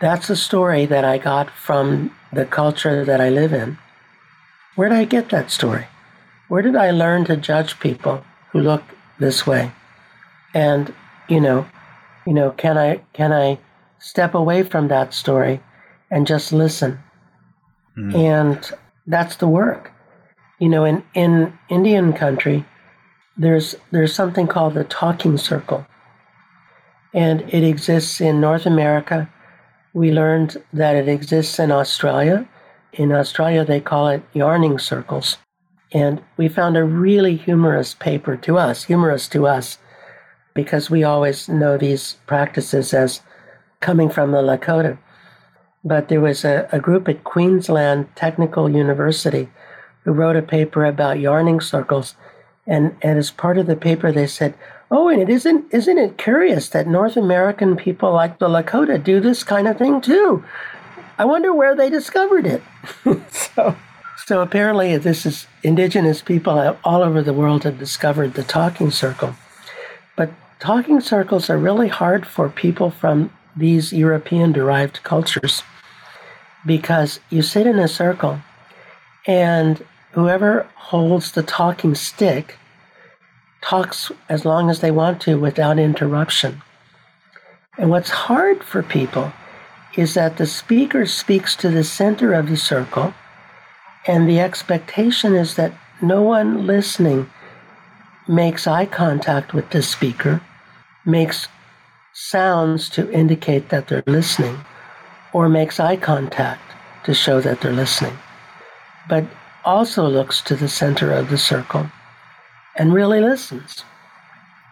[0.00, 3.78] that's a story that I got from the culture that I live in.
[4.74, 5.86] Where did I get that story?
[6.48, 8.82] Where did I learn to judge people who look
[9.18, 9.72] this way?
[10.52, 10.94] And,
[11.28, 11.66] you know,
[12.26, 13.58] you know, can I can I
[14.02, 15.60] step away from that story
[16.10, 16.98] and just listen.
[17.96, 18.14] Mm.
[18.14, 18.72] And
[19.06, 19.92] that's the work.
[20.58, 22.64] You know, in, in Indian country,
[23.36, 25.86] there's there's something called the talking circle.
[27.14, 29.30] And it exists in North America,
[29.94, 32.48] We learned that it exists in Australia.
[32.92, 35.36] In Australia, they call it yarning circles.
[35.92, 39.78] And we found a really humorous paper to us, humorous to us,
[40.54, 43.20] because we always know these practices as
[43.82, 44.98] coming from the Lakota.
[45.84, 49.48] But there was a, a group at Queensland Technical University
[50.04, 52.14] who wrote a paper about yarning circles.
[52.66, 54.54] And, and as part of the paper, they said,
[54.90, 59.20] Oh, and it isn't isn't it curious that North American people like the Lakota do
[59.20, 60.44] this kind of thing too?
[61.18, 62.62] I wonder where they discovered it.
[63.30, 63.74] so,
[64.26, 69.34] so apparently, this is indigenous people all over the world have discovered the talking circle.
[70.14, 75.62] But talking circles are really hard for people from these European derived cultures
[76.64, 78.40] because you sit in a circle
[79.26, 82.56] and whoever holds the talking stick
[83.62, 86.62] talks as long as they want to without interruption.
[87.78, 89.32] And what's hard for people
[89.96, 93.14] is that the speaker speaks to the center of the circle,
[94.06, 97.30] and the expectation is that no one listening
[98.28, 100.40] makes eye contact with the speaker,
[101.04, 101.48] makes
[102.14, 104.58] sounds to indicate that they're listening,
[105.32, 106.62] or makes eye contact
[107.04, 108.16] to show that they're listening,
[109.08, 109.24] but
[109.64, 111.90] also looks to the center of the circle
[112.76, 113.84] and really listens.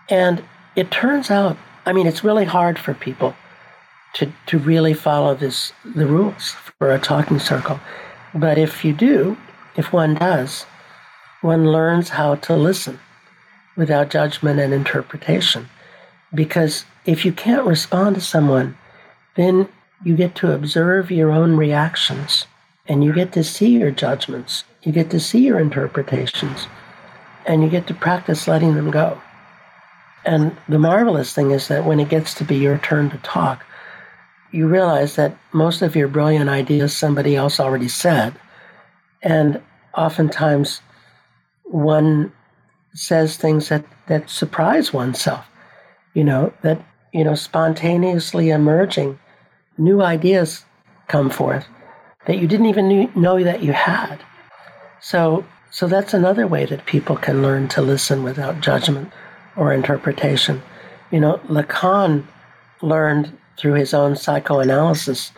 [0.09, 0.43] And
[0.77, 3.35] it turns out, I mean, it's really hard for people
[4.15, 7.81] to, to really follow this the rules for a talking circle.
[8.35, 9.37] But if you do,
[9.77, 10.67] if one does,
[11.43, 12.99] one learns how to listen
[13.77, 15.69] without judgment and interpretation.
[16.35, 18.77] Because if you can't respond to someone,
[19.37, 19.69] then
[20.05, 22.47] you get to observe your own reactions
[22.89, 26.67] and you get to see your judgments, you get to see your interpretations,
[27.47, 29.21] and you get to practice letting them go.
[30.25, 33.65] And the marvelous thing is that when it gets to be your turn to talk,
[34.51, 38.35] you realize that most of your brilliant ideas somebody else already said.
[39.23, 39.63] And
[39.97, 40.81] oftentimes
[41.65, 42.33] one
[42.93, 45.47] says things that, that surprise oneself,
[46.15, 49.19] you know, that, you know, spontaneously emerging
[49.79, 50.65] new ideas
[51.09, 51.67] come forth
[52.27, 54.23] that you didn't even know that you had.
[55.01, 59.13] So, so that's another way that people can learn to listen without judgment
[59.57, 60.63] or interpretation.
[61.11, 62.27] You know, Lacan
[62.83, 65.33] learned through his own psychoanalysis,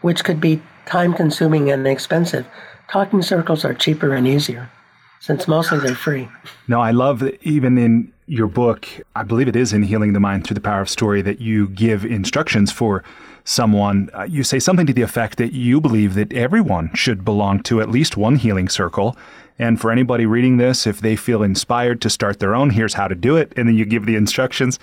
[0.00, 2.46] which could be time consuming and expensive.
[2.88, 4.70] Talking circles are cheaper and easier
[5.20, 6.28] since mostly they're free.
[6.68, 10.20] No, I love that even in your book, I believe it is in Healing the
[10.20, 13.04] Mind Through the Power of Story, that you give instructions for
[13.44, 17.62] someone, uh, you say something to the effect that you believe that everyone should belong
[17.64, 19.16] to at least one healing circle.
[19.58, 23.06] And for anybody reading this, if they feel inspired to start their own, here's how
[23.06, 23.52] to do it.
[23.56, 24.78] And then you give the instructions.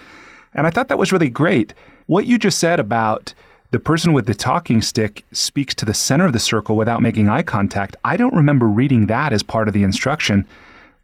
[0.53, 1.73] And I thought that was really great.
[2.05, 3.33] What you just said about
[3.71, 7.29] the person with the talking stick speaks to the center of the circle without making
[7.29, 7.95] eye contact.
[8.03, 10.45] I don't remember reading that as part of the instruction,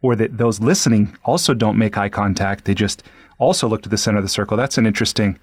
[0.02, 2.66] or that those listening also don't make eye contact.
[2.66, 3.02] They just
[3.38, 4.56] also look to the center of the circle.
[4.56, 5.38] That's an interesting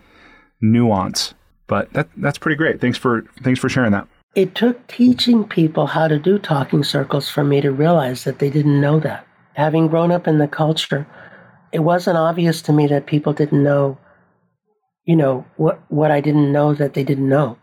[0.61, 1.33] nuance.
[1.67, 2.79] But that that's pretty great.
[2.79, 4.07] Thanks for thanks for sharing that.
[4.35, 8.49] It took teaching people how to do talking circles for me to realize that they
[8.49, 9.25] didn't know that.
[9.53, 11.07] Having grown up in the culture,
[11.71, 13.97] it wasn't obvious to me that people didn't know,
[15.05, 17.57] you know, what what I didn't know that they didn't know.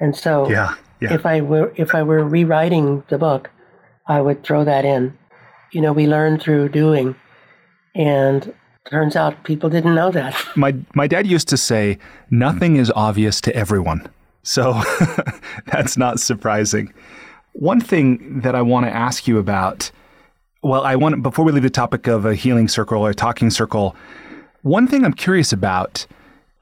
[0.00, 1.14] And so yeah, yeah.
[1.14, 3.50] if I were if I were rewriting the book,
[4.06, 5.16] I would throw that in.
[5.72, 7.16] You know, we learn through doing.
[7.94, 8.54] And
[8.90, 10.36] Turns out people didn't know that.
[10.56, 11.98] My my dad used to say,
[12.30, 14.08] "Nothing is obvious to everyone."
[14.42, 14.80] So
[15.66, 16.92] that's not surprising.
[17.52, 19.92] One thing that I want to ask you about,
[20.62, 23.50] well, I want before we leave the topic of a healing circle or a talking
[23.50, 23.94] circle,
[24.62, 26.06] one thing I'm curious about.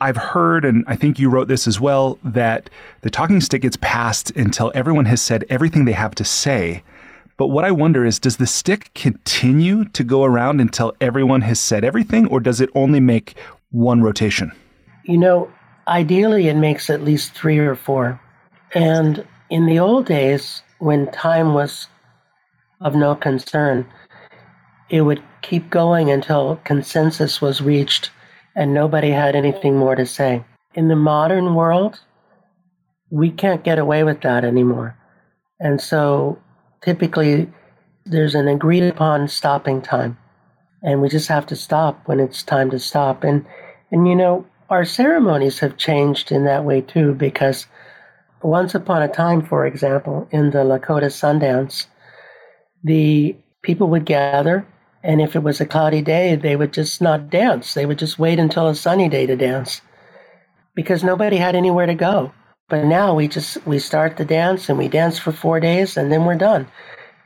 [0.00, 2.70] I've heard, and I think you wrote this as well, that
[3.02, 6.82] the talking stick gets passed until everyone has said everything they have to say.
[7.36, 11.60] But what I wonder is does the stick continue to go around until everyone has
[11.60, 13.34] said everything, or does it only make
[13.70, 14.52] one rotation?
[15.04, 15.50] You know,
[15.88, 18.20] ideally it makes at least three or four.
[18.74, 21.88] And in the old days, when time was
[22.80, 23.86] of no concern,
[24.88, 28.10] it would keep going until consensus was reached
[28.56, 30.44] and nobody had anything more to say.
[30.74, 32.00] In the modern world,
[33.10, 34.96] we can't get away with that anymore.
[35.58, 36.38] And so
[36.82, 37.50] typically
[38.06, 40.16] there's an agreed upon stopping time
[40.82, 43.44] and we just have to stop when it's time to stop and
[43.90, 47.66] and you know our ceremonies have changed in that way too because
[48.42, 51.86] once upon a time for example in the lakota sundance
[52.82, 54.66] the people would gather
[55.02, 58.18] and if it was a cloudy day they would just not dance they would just
[58.18, 59.80] wait until a sunny day to dance
[60.74, 62.32] because nobody had anywhere to go
[62.70, 66.10] But now we just we start the dance and we dance for four days and
[66.10, 66.66] then we're done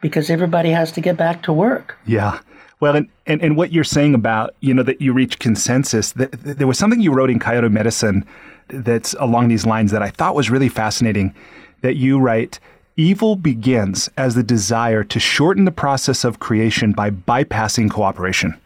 [0.00, 1.96] because everybody has to get back to work.
[2.06, 2.40] Yeah.
[2.80, 6.32] Well, and, and, and what you're saying about, you know, that you reach consensus, that,
[6.42, 8.24] that there was something you wrote in Coyote Medicine
[8.68, 11.34] that's along these lines that I thought was really fascinating.
[11.80, 12.58] That you write,
[12.96, 18.58] evil begins as the desire to shorten the process of creation by bypassing cooperation.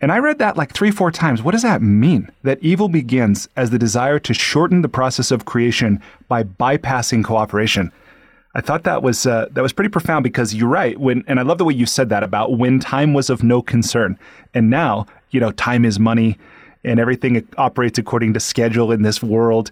[0.00, 1.42] And I read that like three, four times.
[1.42, 2.30] What does that mean?
[2.42, 7.92] That evil begins as the desire to shorten the process of creation by bypassing cooperation.
[8.54, 10.98] I thought that was uh, that was pretty profound because you're right.
[10.98, 13.60] When and I love the way you said that about when time was of no
[13.60, 14.18] concern,
[14.54, 16.38] and now you know time is money,
[16.82, 19.70] and everything operates according to schedule in this world.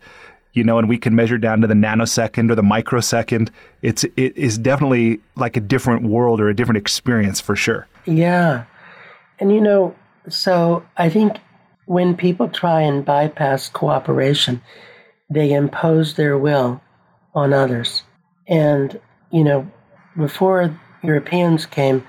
[0.56, 3.50] You know, and we can measure down to the nanosecond or the microsecond.
[3.82, 7.86] It's it is definitely like a different world or a different experience for sure.
[8.06, 8.64] Yeah,
[9.38, 9.94] and you know,
[10.28, 11.36] so I think
[11.86, 14.62] when people try and bypass cooperation,
[15.30, 16.80] they impose their will
[17.34, 18.02] on others.
[18.48, 19.70] And, you know,
[20.16, 22.04] before Europeans came,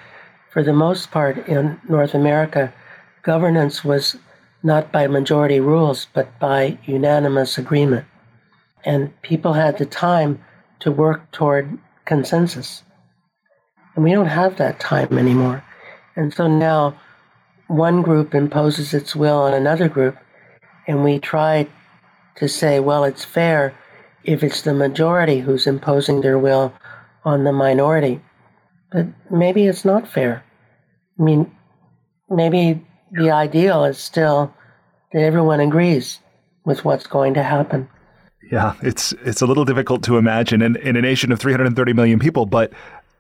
[0.52, 2.74] for the most part in North America,
[3.22, 4.18] governance was
[4.64, 8.06] not by majority rules, but by unanimous agreement.
[8.86, 10.44] And people had the time
[10.80, 12.84] to work toward consensus.
[13.96, 15.63] And we don't have that time anymore.
[16.16, 17.00] And so now
[17.68, 20.18] one group imposes its will on another group,
[20.88, 21.68] and we try
[22.38, 23.76] to say, well, it's fair
[24.24, 26.74] if it's the majority who's imposing their will
[27.26, 28.22] on the minority.
[28.92, 30.44] But maybe it's not fair.
[31.20, 31.52] I mean,
[32.30, 34.54] maybe the ideal is still
[35.12, 36.20] that everyone agrees
[36.66, 37.90] with what's going to happen.
[38.52, 42.20] Yeah, it's it's a little difficult to imagine in, in a nation of 330 million
[42.20, 42.72] people, but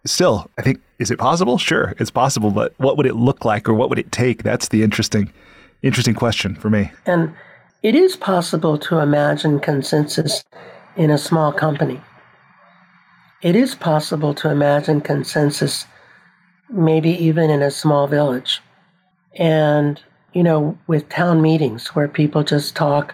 [0.05, 1.57] still, I think is it possible?
[1.57, 4.43] Sure, it's possible, but what would it look like or what would it take?
[4.43, 5.31] That's the interesting
[5.81, 6.91] interesting question for me.
[7.05, 7.33] And
[7.83, 10.43] it is possible to imagine consensus
[10.95, 12.01] in a small company.
[13.43, 15.85] It is possible to imagine consensus
[16.69, 18.61] maybe even in a small village.
[19.35, 20.01] And,
[20.33, 23.13] you know, with town meetings where people just talk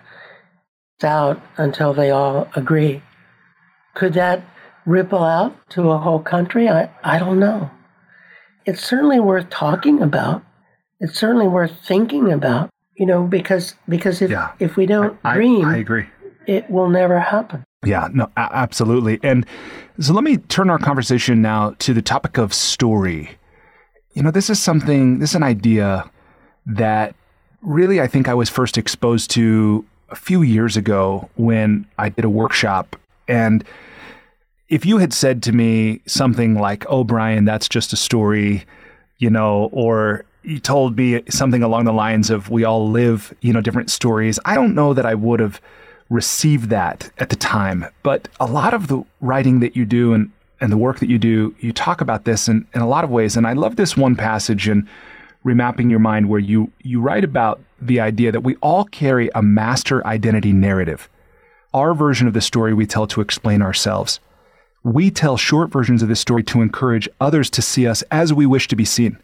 [1.01, 3.01] out until they all agree.
[3.95, 4.43] Could that
[4.85, 6.69] ripple out to a whole country?
[6.69, 7.71] I, I don't know.
[8.65, 10.43] It's certainly worth talking about.
[10.99, 15.35] It's certainly worth thinking about, you know, because because if yeah, if we don't I,
[15.35, 16.05] dream, I, I agree.
[16.47, 17.63] It will never happen.
[17.85, 19.19] Yeah, no, a- absolutely.
[19.23, 19.45] And
[19.99, 23.37] so let me turn our conversation now to the topic of story.
[24.13, 26.09] You know, this is something, this is an idea
[26.65, 27.15] that
[27.61, 32.23] really I think I was first exposed to a few years ago when I did
[32.23, 32.95] a workshop.
[33.27, 33.63] And
[34.69, 38.63] if you had said to me something like, "Oh, Brian, that's just a story,"
[39.17, 43.51] you know, or you told me something along the lines of, "We all live, you
[43.51, 45.59] know, different stories," I don't know that I would have
[46.09, 47.85] received that at the time.
[48.03, 50.29] But a lot of the writing that you do and
[50.61, 53.09] and the work that you do, you talk about this in, in a lot of
[53.09, 53.35] ways.
[53.35, 54.87] And I love this one passage in
[55.45, 59.41] Remapping Your Mind where you you write about the idea that we all carry a
[59.41, 61.09] master identity narrative.
[61.73, 64.19] Our version of the story we tell to explain ourselves.
[64.83, 68.45] We tell short versions of this story to encourage others to see us as we
[68.45, 69.17] wish to be seen.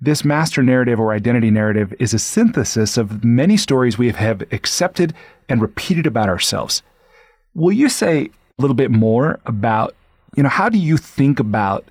[0.00, 5.14] This master narrative or identity narrative is a synthesis of many stories we have accepted
[5.48, 6.82] and repeated about ourselves.
[7.54, 9.94] Will you say a little bit more about,
[10.34, 11.84] you know, how do you think about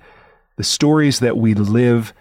[0.56, 2.12] the stories that we live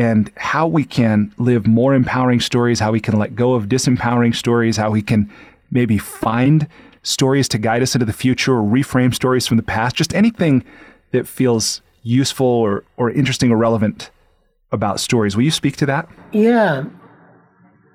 [0.00, 4.34] and how we can live more empowering stories, how we can let go of disempowering
[4.34, 5.30] stories, how we can
[5.70, 6.66] maybe find
[7.02, 10.64] stories to guide us into the future or reframe stories from the past, just anything
[11.10, 14.10] that feels useful or, or interesting or relevant
[14.72, 15.36] about stories.
[15.36, 16.08] Will you speak to that?
[16.32, 16.84] Yeah.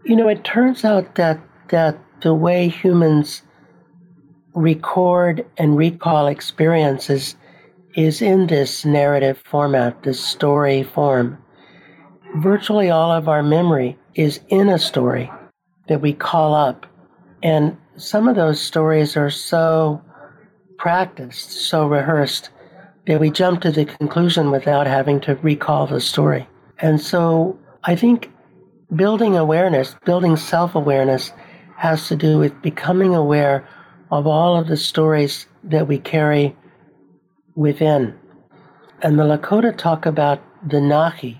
[0.03, 1.39] You know, it turns out that
[1.69, 3.41] that the way humans
[4.53, 7.35] record and recall experiences
[7.95, 11.39] is in this narrative format, this story form.
[12.35, 15.31] Virtually all of our memory is in a story
[15.87, 16.85] that we call up.
[17.41, 20.01] And some of those stories are so
[20.77, 22.49] practiced, so rehearsed,
[23.07, 26.45] that we jump to the conclusion without having to recall the story.
[26.79, 28.31] And so I think
[28.93, 31.31] building awareness, building self awareness,
[31.77, 33.65] has to do with becoming aware
[34.11, 36.53] of all of the stories that we carry
[37.55, 38.13] within.
[39.01, 41.39] And the Lakota talk about the Nahi,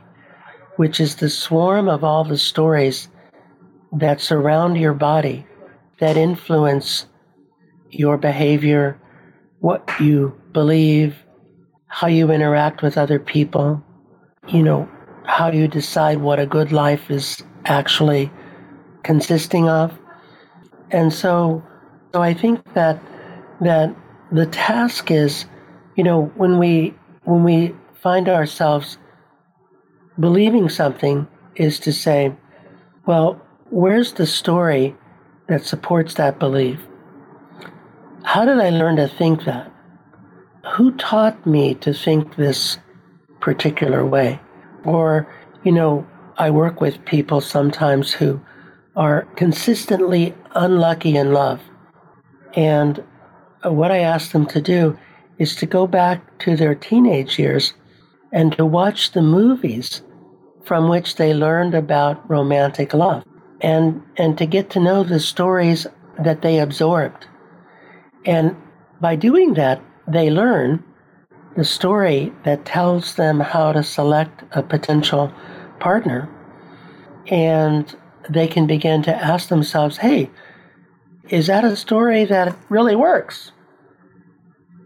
[0.78, 3.08] which is the swarm of all the stories
[3.92, 5.46] that surround your body
[6.00, 7.06] that influence
[7.90, 9.00] your behavior,
[9.60, 11.16] what you believe,
[11.88, 13.82] how you interact with other people,
[14.50, 14.90] you know,
[15.26, 18.30] how you decide what a good life is actually
[19.04, 19.98] consisting of.
[20.92, 21.64] And so,
[22.14, 23.02] so I think that
[23.62, 23.96] that
[24.32, 25.46] the task is,
[25.96, 28.98] you know, when we when we find ourselves
[30.20, 32.34] believing something is to say,
[33.06, 34.96] well, where's the story
[35.48, 36.80] that supports that belief?
[38.24, 39.72] How did I learn to think that?
[40.74, 42.80] Who taught me to think this
[43.40, 44.40] particular way?
[44.84, 45.28] Or,
[45.64, 46.08] you know,
[46.38, 48.42] I work with people sometimes who
[48.96, 51.62] are consistently unlucky in love.
[52.56, 53.04] And
[53.64, 54.98] what I ask them to do
[55.38, 57.74] is to go back to their teenage years
[58.32, 60.02] and to watch the movies
[60.66, 63.24] from which they learned about romantic love
[63.62, 65.88] and, and to get to know the stories
[66.20, 67.28] that they absorbed.
[68.26, 68.56] And
[69.00, 70.84] by doing that, they learn
[71.56, 75.32] the story that tells them how to select a potential
[75.80, 76.30] partner.
[77.28, 77.96] And
[78.30, 80.30] they can begin to ask themselves, hey,
[81.30, 83.52] is that a story that really works?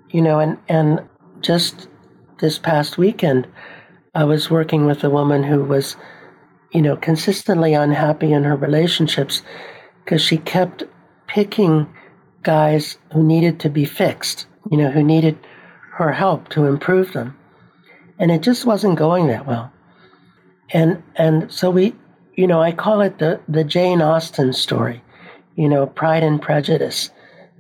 [0.09, 1.01] You know, and, and
[1.41, 1.88] just
[2.39, 3.47] this past weekend,
[4.16, 5.95] I was working with a woman who was,
[6.72, 9.43] you know, consistently unhappy in her relationships
[10.03, 10.84] because she kept
[11.28, 11.88] picking
[12.41, 15.38] guys who needed to be fixed, you know, who needed
[15.93, 17.38] her help to improve them.
[18.18, 19.72] And it just wasn't going that well.
[20.72, 21.95] And and so we,
[22.36, 25.03] you know, I call it the the Jane Austen story,
[25.55, 27.12] you know, Pride and Prejudice,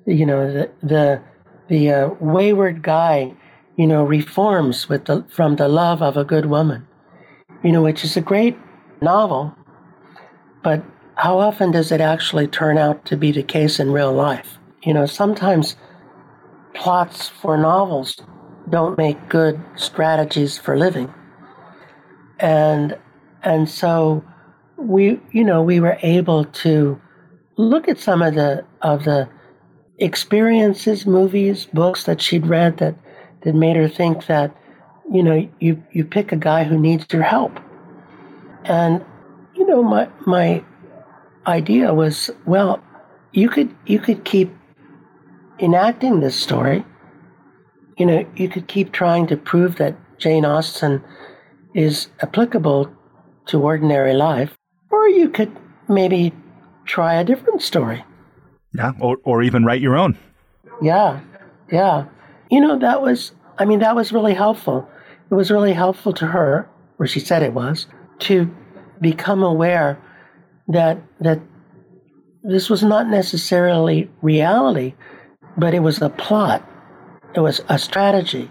[0.05, 1.21] you know, the the
[1.67, 3.35] the uh, wayward guy
[3.79, 6.85] you know, reforms with the, from the love of a good woman,
[7.63, 8.57] you know, which is a great
[9.01, 9.55] novel,
[10.61, 10.83] but
[11.15, 14.57] how often does it actually turn out to be the case in real life?
[14.83, 15.77] You know, sometimes
[16.73, 18.17] plots for novels
[18.69, 21.13] don't make good strategies for living.
[22.37, 22.97] And
[23.43, 24.25] and so
[24.75, 26.99] we you know, we were able to
[27.55, 29.29] look at some of the of the
[29.99, 32.95] experiences, movies, books that she'd read that
[33.43, 34.55] that made her think that,
[35.11, 37.59] you know, you, you pick a guy who needs your help.
[38.65, 39.03] And,
[39.55, 40.63] you know, my, my
[41.47, 42.83] idea was, well,
[43.31, 44.53] you could, you could keep
[45.59, 46.85] enacting this story.
[47.97, 51.03] You know, you could keep trying to prove that Jane Austen
[51.73, 52.91] is applicable
[53.47, 54.57] to ordinary life,
[54.91, 55.55] or you could
[55.87, 56.33] maybe
[56.85, 58.03] try a different story.
[58.73, 60.17] Yeah, or, or even write your own.
[60.81, 61.19] Yeah,
[61.71, 62.05] yeah
[62.49, 64.89] you know, that was, I mean, that was really helpful.
[65.29, 67.85] It was really helpful to her, or she said it was,
[68.19, 68.49] to
[68.99, 70.01] become aware
[70.67, 71.39] that, that
[72.43, 74.95] this was not necessarily reality,
[75.57, 76.67] but it was a plot.
[77.35, 78.49] It was a strategy,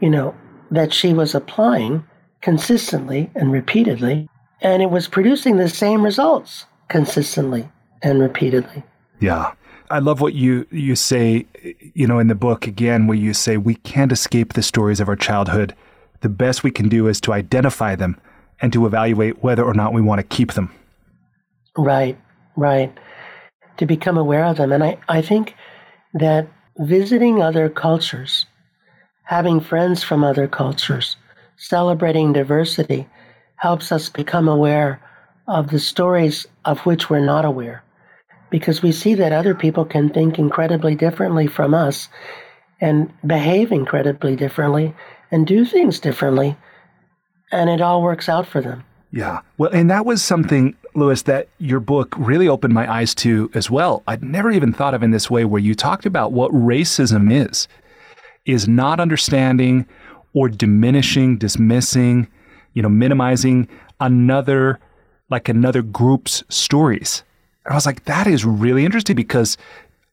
[0.00, 0.34] you know,
[0.70, 2.04] that she was applying
[2.40, 4.28] consistently and repeatedly,
[4.62, 7.68] and it was producing the same results consistently
[8.02, 8.82] and repeatedly.
[9.20, 9.52] Yeah.
[9.90, 11.46] I love what you you say,
[11.94, 15.08] you know, in the book again, where you say we can't escape the stories of
[15.08, 15.74] our childhood.
[16.20, 18.20] The best we can do is to identify them
[18.60, 20.70] and to evaluate whether or not we want to keep them.
[21.76, 22.18] Right,
[22.56, 22.92] right.
[23.76, 24.72] To become aware of them.
[24.72, 25.54] And I, I think
[26.14, 28.46] that visiting other cultures,
[29.24, 31.16] having friends from other cultures,
[31.56, 33.06] celebrating diversity
[33.56, 35.00] helps us become aware
[35.46, 37.82] of the stories of which we're not aware
[38.50, 42.08] because we see that other people can think incredibly differently from us
[42.80, 44.94] and behave incredibly differently
[45.30, 46.56] and do things differently.
[47.50, 48.84] And it all works out for them.
[49.10, 49.40] Yeah.
[49.56, 53.70] Well, and that was something, Lewis, that your book really opened my eyes to as
[53.70, 54.02] well.
[54.06, 57.68] I'd never even thought of in this way where you talked about what racism is,
[58.44, 59.86] is not understanding
[60.34, 62.28] or diminishing, dismissing,
[62.74, 63.66] you know, minimizing
[63.98, 64.78] another,
[65.30, 67.24] like another group's stories.
[67.68, 69.58] And I was like, that is really interesting because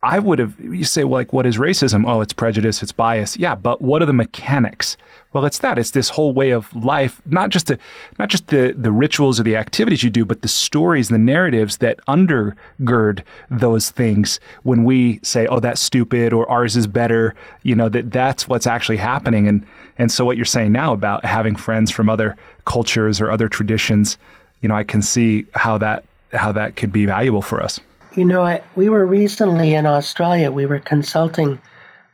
[0.03, 2.06] I would have, you say, well, like, what is racism?
[2.06, 3.38] Oh, it's prejudice, it's bias.
[3.38, 4.97] Yeah, but what are the mechanics?
[5.32, 5.80] Well, it's that.
[5.80, 7.80] It's this whole way of life, not just the,
[8.20, 11.78] not just the, the rituals or the activities you do, but the stories, the narratives
[11.78, 17.34] that undergird those things when we say, oh, that's stupid or ours is better,
[17.64, 19.47] you know, that that's what's actually happening.
[19.47, 19.66] And,
[19.97, 22.36] and so what you're saying now about having friends from other
[22.66, 24.18] cultures or other traditions,
[24.62, 27.80] you know, I can see how that how that could be valuable for us.
[28.15, 30.51] You know, I, we were recently in Australia.
[30.51, 31.61] We were consulting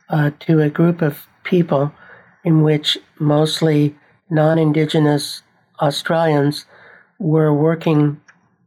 [0.08, 1.92] uh, to a group of people
[2.44, 3.94] in which mostly
[4.30, 5.42] non Indigenous
[5.80, 6.66] Australians
[7.18, 8.20] were working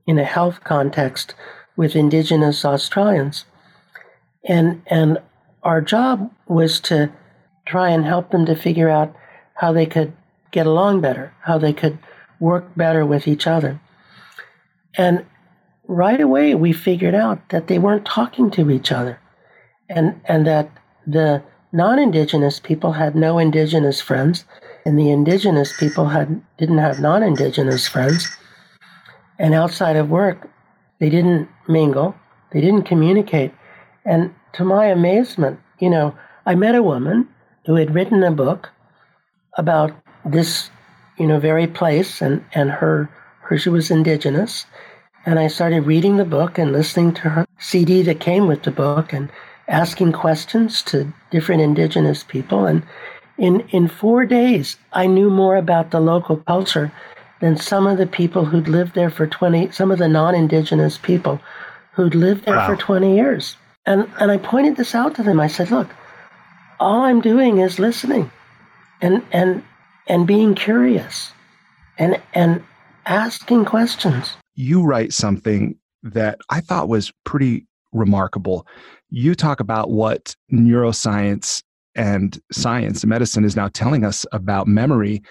[0.08, 1.34] in a health context
[1.76, 3.46] with Indigenous Australians.
[4.48, 5.18] And, and
[5.64, 7.12] our job was to
[7.66, 9.16] try and help them to figure out
[9.56, 10.14] how they could
[10.52, 11.98] get along better, how they could
[12.40, 13.80] work better with each other.
[14.98, 15.26] And
[15.88, 19.20] right away we figured out that they weren't talking to each other
[19.90, 20.70] and and that
[21.06, 24.46] the non indigenous people had no indigenous friends,
[24.86, 28.28] and the indigenous people had, didn't have non indigenous friends.
[29.38, 30.50] And outside of work,
[31.00, 32.16] they didn't mingle,
[32.52, 33.54] they didn't communicate.
[34.06, 36.16] And to my amazement, you know,
[36.46, 37.28] I met a woman
[37.66, 38.70] who had written a book
[39.58, 39.92] about
[40.24, 40.70] this,
[41.18, 43.10] you know, very place and, and her,
[43.42, 44.66] her she was indigenous.
[45.26, 48.72] And I started reading the book and listening to her CD that came with the
[48.72, 49.32] book and
[49.68, 52.66] asking questions to different indigenous people.
[52.68, 52.84] And
[53.38, 56.92] in, in four days, I knew more about the local culture
[57.42, 61.00] than some of the people who'd lived there for 20, some of the non indigenous
[61.00, 61.42] people
[61.94, 62.68] who'd lived there wow.
[62.68, 63.58] for 20 years.
[63.86, 65.40] And, and I pointed this out to them.
[65.40, 65.90] I said, look,
[66.80, 68.32] all I'm doing is listening
[69.02, 69.64] and, and,
[70.08, 71.32] and being curious
[71.98, 72.64] and, and
[73.06, 74.38] asking questions.
[74.56, 78.68] You write something that I thought was pretty remarkable.
[79.10, 81.64] You talk about what neuroscience
[81.96, 85.22] and science and medicine is now telling us about memory.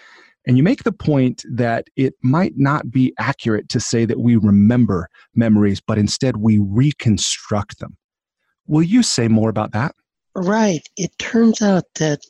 [0.46, 4.36] And you make the point that it might not be accurate to say that we
[4.36, 7.96] remember memories, but instead we reconstruct them.
[8.66, 9.94] Will you say more about that?
[10.34, 10.82] Right.
[10.96, 12.20] It turns out that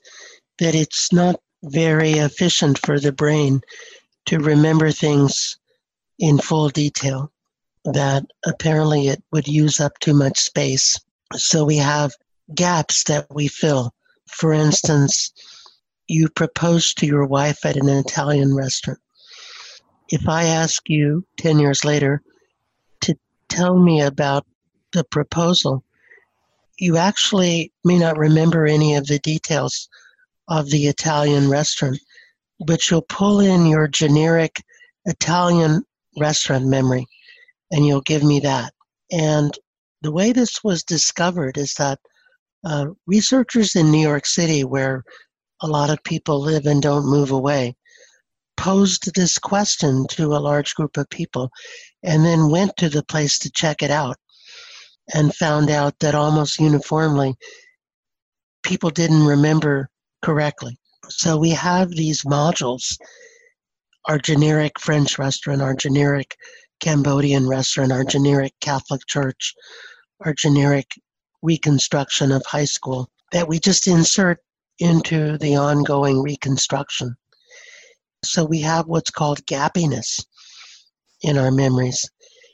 [0.59, 3.61] that it's not very efficient for the brain
[4.27, 5.59] to remember things
[6.19, 7.31] in full detail.
[7.85, 10.99] That apparently it would use up too much space.
[11.35, 12.13] So we have
[12.55, 13.93] gaps that we fill.
[14.27, 15.33] For instance,
[16.09, 19.01] you propose to your wife at an Italian restaurant.
[20.09, 22.23] If I ask you 10 years later
[23.03, 23.17] to
[23.49, 24.47] tell me about
[24.93, 25.85] the proposal,
[26.79, 29.89] you actually may not remember any of the details
[30.49, 31.99] of the Italian restaurant,
[32.61, 34.63] but you'll pull in your generic
[35.07, 35.85] Italian
[36.17, 37.07] restaurant memory
[37.71, 38.73] and you'll give me that.
[39.11, 39.57] And
[40.03, 41.99] the way this was discovered is that
[42.65, 45.03] uh, researchers in New York City, where
[45.63, 47.75] a lot of people live and don't move away,
[48.57, 51.51] posed this question to a large group of people
[52.03, 54.17] and then went to the place to check it out
[55.13, 57.35] and found out that almost uniformly
[58.63, 59.89] people didn't remember
[60.23, 60.79] correctly.
[61.09, 62.97] So we have these modules
[64.07, 66.37] our generic French restaurant, our generic
[66.81, 69.55] Cambodian restaurant, our generic Catholic church,
[70.21, 70.87] our generic
[71.43, 74.39] reconstruction of high school that we just insert
[74.79, 77.15] into the ongoing reconstruction.
[78.25, 80.25] So we have what's called gappiness
[81.23, 82.09] in our memories.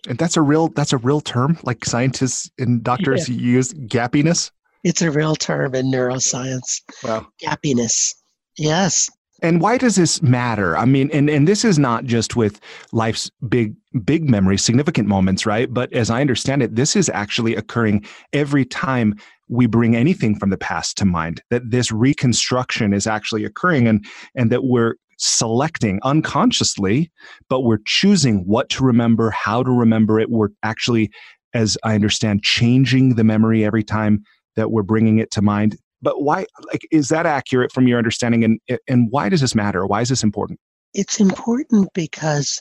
[0.09, 1.59] And that's a real that's a real term.
[1.62, 3.36] Like scientists and doctors yeah.
[3.36, 4.51] use gappiness.
[4.82, 6.80] It's a real term in neuroscience.
[7.05, 7.26] Wow.
[7.42, 8.14] Gappiness.
[8.57, 9.11] Yes.
[9.43, 10.76] And why does this matter?
[10.76, 12.61] I mean, and, and this is not just with
[12.93, 13.74] life's big,
[14.05, 15.72] big memories, significant moments, right?
[15.72, 19.14] But as I understand it, this is actually occurring every time
[19.49, 24.05] we bring anything from the past to mind, that this reconstruction is actually occurring and,
[24.34, 27.11] and that we're selecting unconsciously,
[27.49, 30.30] but we're choosing what to remember, how to remember it.
[30.30, 31.11] We're actually,
[31.53, 34.24] as I understand, changing the memory every time
[34.57, 35.76] that we're bringing it to mind.
[36.03, 38.44] But why, like, is that accurate from your understanding?
[38.44, 39.86] And, and why does this matter?
[39.86, 40.59] Why is this important?
[40.94, 42.61] It's important because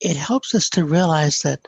[0.00, 1.66] it helps us to realize that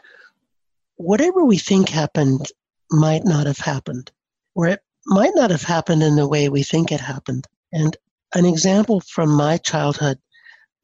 [0.96, 2.46] whatever we think happened
[2.90, 4.10] might not have happened,
[4.54, 7.46] or it might not have happened in the way we think it happened.
[7.72, 7.96] And
[8.34, 10.18] an example from my childhood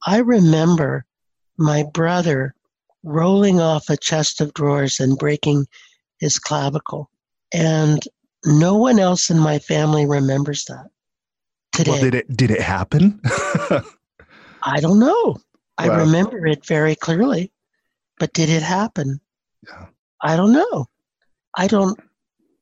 [0.06, 1.04] I remember
[1.58, 2.54] my brother
[3.02, 5.66] rolling off a chest of drawers and breaking
[6.18, 7.10] his clavicle.
[7.52, 8.02] And
[8.44, 10.86] no one else in my family remembers that
[11.72, 11.90] today.
[11.92, 13.20] Well, did it did it happen?
[14.62, 15.36] I don't know.
[15.78, 17.52] I remember it very clearly,
[18.18, 19.18] but did it happen?
[19.66, 19.86] Yeah.
[20.22, 20.86] I don't know.
[21.56, 21.98] I don't.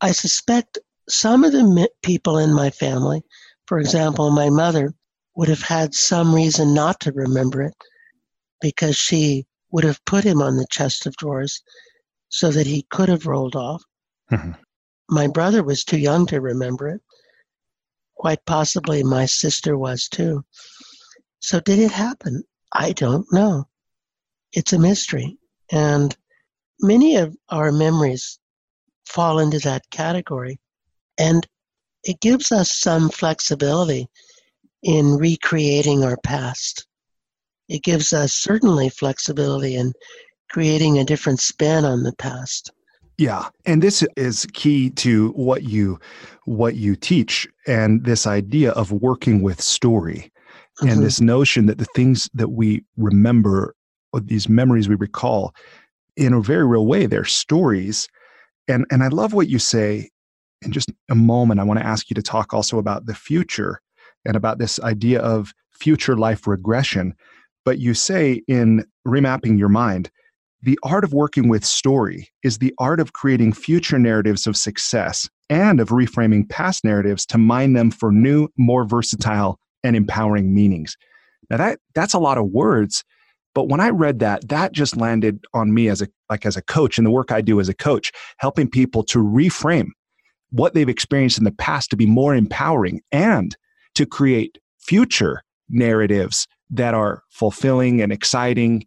[0.01, 3.25] I suspect some of the people in my family
[3.69, 4.95] for example, my mother
[5.37, 7.75] would have had some reason not to remember it
[8.63, 11.63] because she would have put him on the chest of drawers
[12.31, 13.83] so that he could have rolled off.
[14.33, 14.53] Mm-hmm.
[15.09, 17.01] My brother was too young to remember it.
[18.15, 20.45] Quite possibly my sister was too.
[21.41, 22.43] So, did it happen?
[22.73, 23.69] I don't know.
[24.53, 25.39] It's a mystery.
[25.71, 26.17] And
[26.81, 28.39] many of our memories
[29.07, 30.59] fall into that category.
[31.17, 31.47] And
[32.05, 34.09] it gives us some flexibility
[34.83, 36.87] in recreating our past.
[37.69, 39.93] It gives us certainly flexibility in
[40.51, 42.73] creating a different spin on the past.
[43.19, 45.99] Yeah, and this is key to what you
[46.45, 50.33] what you teach and this idea of working with story
[50.81, 50.89] mm-hmm.
[50.89, 53.75] and this notion that the things that we remember
[54.13, 55.53] or these memories we recall
[56.17, 58.09] in a very real way they're stories
[58.69, 60.09] and and I love what you say
[60.63, 63.81] in just a moment, I want to ask you to talk also about the future
[64.25, 67.15] and about this idea of future life regression.
[67.65, 70.11] But you say in remapping your mind,
[70.63, 75.29] the art of working with story is the art of creating future narratives of success
[75.49, 80.97] and of reframing past narratives to mine them for new, more versatile and empowering meanings.
[81.51, 83.05] Now that that's a lot of words,
[83.55, 86.63] but when I read that, that just landed on me as a like as a
[86.63, 89.89] coach in the work I do as a coach, helping people to reframe
[90.51, 93.57] what they've experienced in the past to be more empowering and
[93.95, 98.85] to create future narratives that are fulfilling and exciting.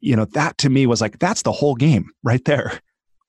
[0.00, 2.80] You know, that to me was like that's the whole game right there.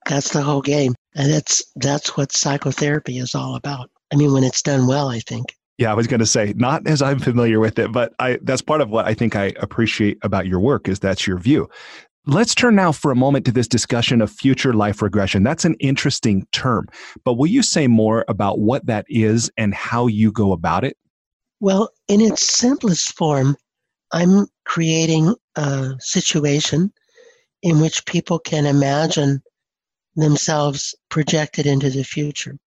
[0.07, 0.95] That's the whole game.
[1.15, 3.89] And that's that's what psychotherapy is all about.
[4.11, 5.55] I mean, when it's done well, I think.
[5.77, 8.61] Yeah, I was going to say not as I'm familiar with it, but I that's
[8.61, 11.69] part of what I think I appreciate about your work is that's your view.
[12.27, 15.41] Let's turn now for a moment to this discussion of future life regression.
[15.41, 16.87] That's an interesting term,
[17.25, 20.97] but will you say more about what that is and how you go about it?
[21.61, 23.55] Well, in its simplest form,
[24.13, 26.91] I'm creating a situation
[27.61, 29.41] in which people can imagine
[30.15, 32.57] themselves projected into the future.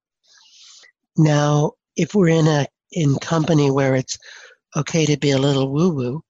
[1.17, 4.17] Now, if we're in a in company where it's
[4.77, 6.25] okay to be a little woo woo,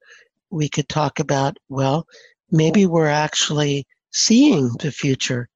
[0.51, 2.07] we could talk about, well,
[2.51, 5.49] maybe we're actually seeing the future.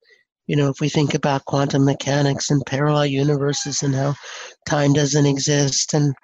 [0.47, 4.15] You know, if we think about quantum mechanics and parallel universes and how
[4.67, 6.15] time doesn't exist and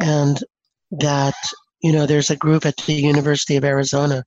[0.00, 0.42] and
[0.92, 1.34] that,
[1.82, 4.24] you know, there's a group at the University of Arizona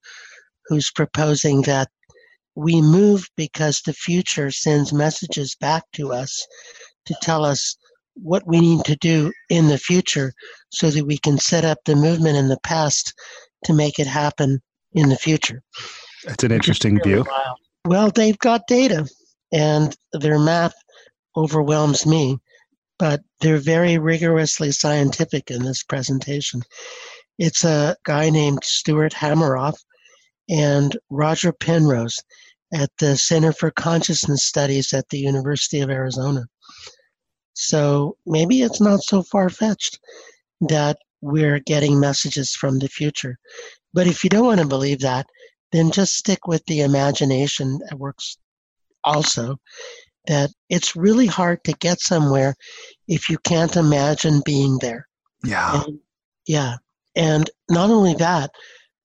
[0.68, 1.90] who's proposing that
[2.56, 6.46] we move because the future sends messages back to us
[7.06, 7.76] to tell us
[8.16, 10.34] what we need to do in the future
[10.70, 13.14] so that we can set up the movement in the past
[13.66, 14.62] to make it happen
[14.94, 15.62] in the future.
[16.24, 17.26] That's an interesting really view.
[17.28, 17.58] Wild.
[17.86, 19.08] Well, they've got data
[19.52, 20.76] and their math
[21.36, 22.38] overwhelms me,
[23.00, 26.62] but they're very rigorously scientific in this presentation.
[27.46, 29.76] It's a guy named Stuart Hameroff
[30.48, 32.18] and Roger Penrose
[32.74, 36.46] at the Center for Consciousness Studies at the University of Arizona.
[37.54, 40.00] So maybe it's not so far fetched
[40.62, 43.36] that we're getting messages from the future.
[43.94, 45.26] But if you don't want to believe that,
[45.74, 48.38] then just stick with the imagination that works
[49.04, 49.58] also.
[50.28, 52.56] That it's really hard to get somewhere
[53.10, 55.10] if you can't imagine being there.
[55.44, 55.84] Yeah.
[55.84, 56.00] And,
[56.48, 56.76] yeah.
[57.16, 58.52] And not only that,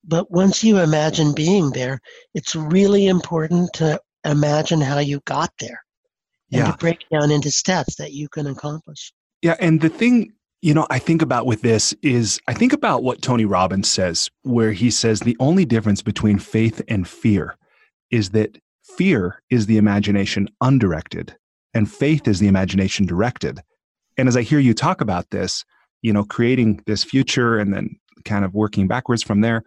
[0.05, 2.01] but once you imagine being there,
[2.35, 5.83] it's really important to imagine how you got there
[6.53, 6.73] and yeah.
[6.73, 9.13] to break down into steps that you can accomplish.
[9.43, 9.57] Yeah.
[9.61, 10.33] And the thing,
[10.63, 14.31] you know, I think about with this is I think about what Tony Robbins says,
[14.43, 17.57] where he says the only difference between faith and fear
[18.11, 21.37] is that fear is the imagination undirected
[21.75, 23.61] and faith is the imagination directed.
[24.17, 25.65] And as I hear you talk about this,
[26.03, 29.65] you know, creating this future and then kind of working backwards from there,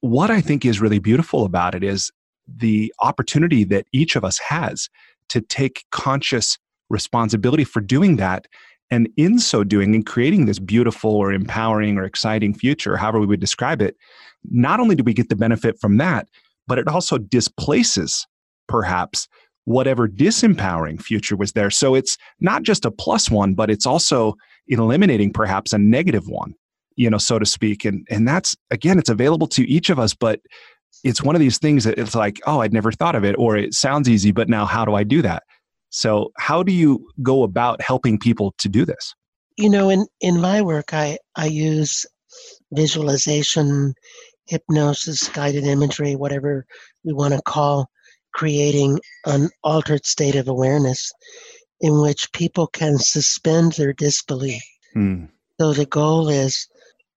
[0.00, 2.10] what I think is really beautiful about it is
[2.48, 4.88] the opportunity that each of us has
[5.28, 6.58] to take conscious
[6.88, 8.46] responsibility for doing that.
[8.90, 13.26] And in so doing, in creating this beautiful or empowering or exciting future, however we
[13.26, 13.96] would describe it,
[14.44, 16.28] not only do we get the benefit from that,
[16.66, 18.26] but it also displaces
[18.68, 19.28] perhaps
[19.64, 21.70] whatever disempowering future was there.
[21.70, 24.34] So it's not just a plus one, but it's also
[24.78, 26.54] eliminating perhaps a negative one,
[26.96, 27.84] you know, so to speak.
[27.84, 30.40] And and that's again, it's available to each of us, but
[31.04, 33.56] it's one of these things that it's like, oh, I'd never thought of it, or
[33.56, 35.42] it sounds easy, but now how do I do that?
[35.90, 39.14] So, how do you go about helping people to do this?
[39.56, 42.06] You know, in, in my work, I, I use
[42.72, 43.94] visualization,
[44.46, 46.64] hypnosis, guided imagery, whatever
[47.04, 47.88] we want to call
[48.32, 51.10] creating an altered state of awareness
[51.80, 54.62] in which people can suspend their disbelief.
[54.92, 55.26] Hmm.
[55.60, 56.68] So, the goal is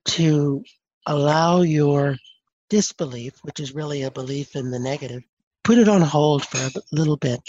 [0.06, 0.64] to
[1.06, 2.18] allow your
[2.70, 5.24] disbelief, which is really a belief in the negative,
[5.64, 7.40] put it on hold for a little bit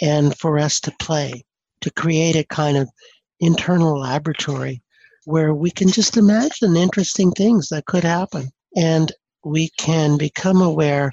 [0.00, 1.44] and for us to play,
[1.80, 2.88] to create a kind of
[3.40, 4.82] internal laboratory
[5.24, 8.50] where we can just imagine interesting things that could happen.
[8.76, 9.12] And
[9.44, 11.12] we can become aware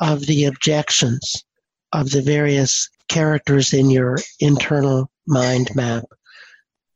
[0.00, 1.44] of the objections
[1.92, 6.04] of the various characters in your internal mind map.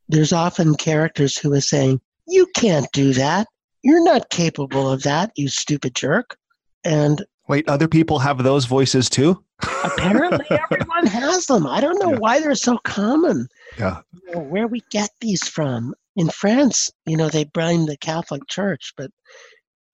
[0.09, 3.47] There's often characters who are saying, You can't do that.
[3.83, 6.37] You're not capable of that, you stupid jerk.
[6.83, 9.43] And wait, other people have those voices too?
[9.83, 11.67] apparently, everyone has them.
[11.67, 12.19] I don't know yeah.
[12.19, 13.47] why they're so common.
[13.77, 14.01] Yeah.
[14.11, 15.93] You know, where we get these from.
[16.15, 19.09] In France, you know, they blame the Catholic Church, but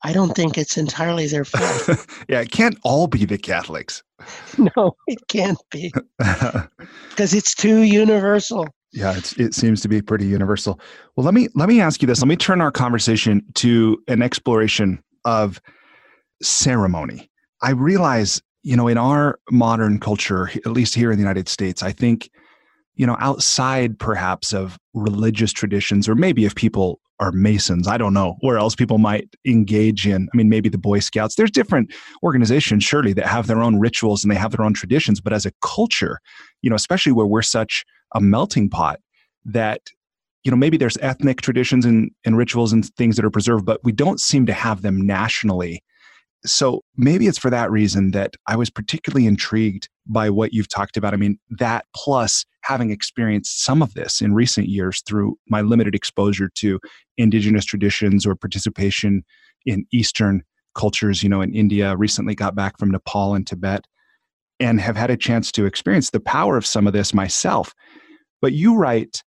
[0.04, 2.06] I don't think it's entirely their fault.
[2.28, 4.04] yeah, it can't all be the Catholics.
[4.58, 8.68] no, it can't be because it's too universal.
[8.92, 10.80] Yeah, it seems to be pretty universal.
[11.16, 12.22] Well, let me let me ask you this.
[12.22, 15.62] Let me turn our conversation to an exploration of
[16.42, 17.30] ceremony.
[17.62, 21.84] I realize, you know, in our modern culture, at least here in the United States,
[21.84, 22.32] I think,
[22.96, 28.14] you know, outside perhaps of religious traditions, or maybe if people are Masons, I don't
[28.14, 30.30] know where else people might engage in.
[30.34, 31.36] I mean, maybe the Boy Scouts.
[31.36, 31.94] There's different
[32.24, 35.20] organizations, surely, that have their own rituals and they have their own traditions.
[35.20, 36.20] But as a culture,
[36.62, 39.00] you know, especially where we're such a melting pot
[39.46, 39.82] that
[40.44, 43.80] you know maybe there's ethnic traditions and, and rituals and things that are preserved but
[43.84, 45.84] we don't seem to have them nationally
[46.46, 50.98] so maybe it's for that reason that i was particularly intrigued by what you've talked
[50.98, 55.62] about i mean that plus having experienced some of this in recent years through my
[55.62, 56.80] limited exposure to
[57.18, 59.24] indigenous traditions or participation
[59.66, 60.42] in eastern
[60.76, 63.86] cultures you know in india recently got back from nepal and tibet
[64.60, 67.74] and have had a chance to experience the power of some of this myself.
[68.42, 69.24] But you write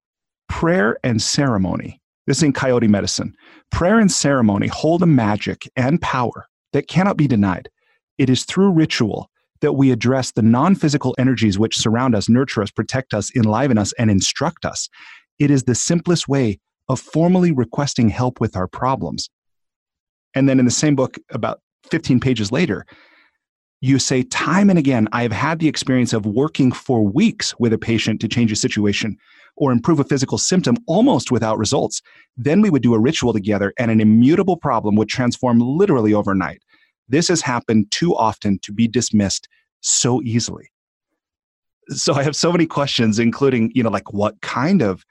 [0.49, 2.01] prayer and ceremony.
[2.27, 3.33] This is in Coyote Medicine.
[3.71, 7.69] Prayer and ceremony hold a magic and power that cannot be denied.
[8.17, 9.29] It is through ritual
[9.61, 13.77] that we address the non physical energies which surround us, nurture us, protect us, enliven
[13.77, 14.89] us, and instruct us.
[15.39, 16.59] It is the simplest way
[16.89, 19.29] of formally requesting help with our problems.
[20.35, 22.85] And then in the same book, about 15 pages later,
[23.81, 27.73] you say time and again, I have had the experience of working for weeks with
[27.73, 29.17] a patient to change a situation
[29.57, 32.01] or improve a physical symptom almost without results.
[32.37, 36.61] Then we would do a ritual together and an immutable problem would transform literally overnight.
[37.11, 39.47] This has happened too often to be dismissed
[39.81, 40.71] so easily.
[41.89, 45.03] So I have so many questions, including, you know, like what kind of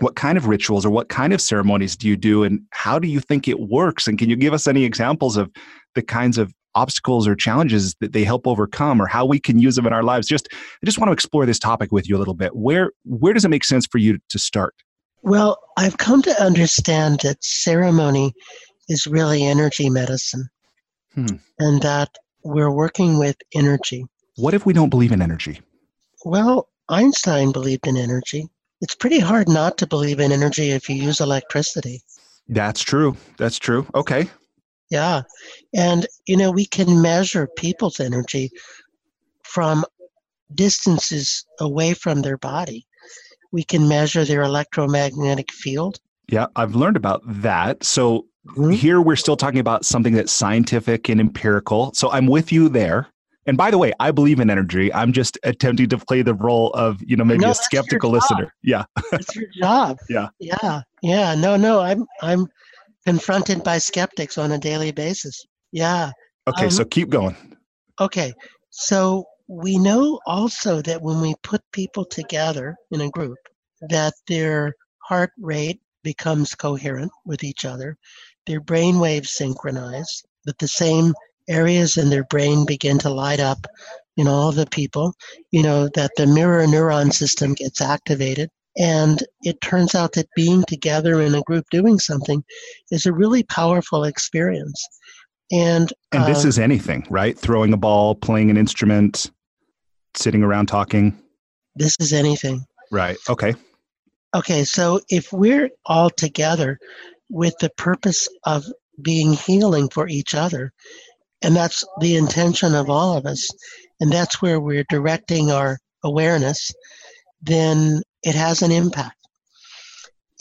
[0.00, 3.08] what kind of rituals or what kind of ceremonies do you do and how do
[3.08, 4.06] you think it works?
[4.06, 5.50] And can you give us any examples of
[5.94, 9.74] the kinds of obstacles or challenges that they help overcome or how we can use
[9.74, 10.26] them in our lives?
[10.26, 12.54] Just i just want to explore this topic with you a little bit.
[12.54, 14.74] Where where does it make sense for you to start?
[15.22, 18.32] Well i've come to understand that ceremony
[18.88, 20.48] is really energy medicine
[21.26, 21.36] hmm.
[21.58, 22.10] and that
[22.44, 24.04] we're working with energy
[24.36, 25.60] what if we don't believe in energy
[26.24, 28.48] well einstein believed in energy
[28.80, 32.00] it's pretty hard not to believe in energy if you use electricity
[32.48, 34.28] that's true that's true okay
[34.90, 35.22] yeah.
[35.74, 38.50] And, you know, we can measure people's energy
[39.42, 39.84] from
[40.54, 42.86] distances away from their body.
[43.52, 46.00] We can measure their electromagnetic field.
[46.28, 47.84] Yeah, I've learned about that.
[47.84, 48.70] So mm-hmm.
[48.70, 51.92] here we're still talking about something that's scientific and empirical.
[51.94, 53.08] So I'm with you there.
[53.46, 54.92] And by the way, I believe in energy.
[54.92, 58.52] I'm just attempting to play the role of, you know, maybe no, a skeptical listener.
[58.62, 58.84] Yeah.
[59.10, 59.96] That's your job.
[60.10, 60.28] yeah.
[60.38, 60.82] Yeah.
[61.00, 61.34] Yeah.
[61.34, 62.46] No, no, I'm I'm
[63.06, 65.46] confronted by skeptics on a daily basis.
[65.72, 66.12] Yeah.
[66.46, 67.34] Okay, um, so keep going.
[67.98, 68.34] Okay.
[68.68, 73.38] So we know also that when we put people together in a group,
[73.88, 77.94] that their heart rate becomes coherent with each other,
[78.46, 81.12] their brain waves synchronize, that the same
[81.50, 83.66] areas in their brain begin to light up
[84.16, 85.12] in all the people,
[85.50, 88.48] you know, that the mirror neuron system gets activated,
[88.78, 92.42] and it turns out that being together in a group doing something
[92.90, 94.82] is a really powerful experience.
[95.52, 97.38] And and this uh, is anything, right?
[97.38, 99.30] Throwing a ball, playing an instrument,
[100.14, 101.18] sitting around talking.
[101.76, 102.64] This is anything.
[102.90, 103.18] Right.
[103.28, 103.54] Okay.
[104.34, 106.78] Okay, so if we're all together
[107.30, 108.66] with the purpose of
[109.00, 110.70] being healing for each other,
[111.40, 113.48] and that's the intention of all of us,
[114.00, 116.70] and that's where we're directing our awareness,
[117.40, 119.16] then it has an impact.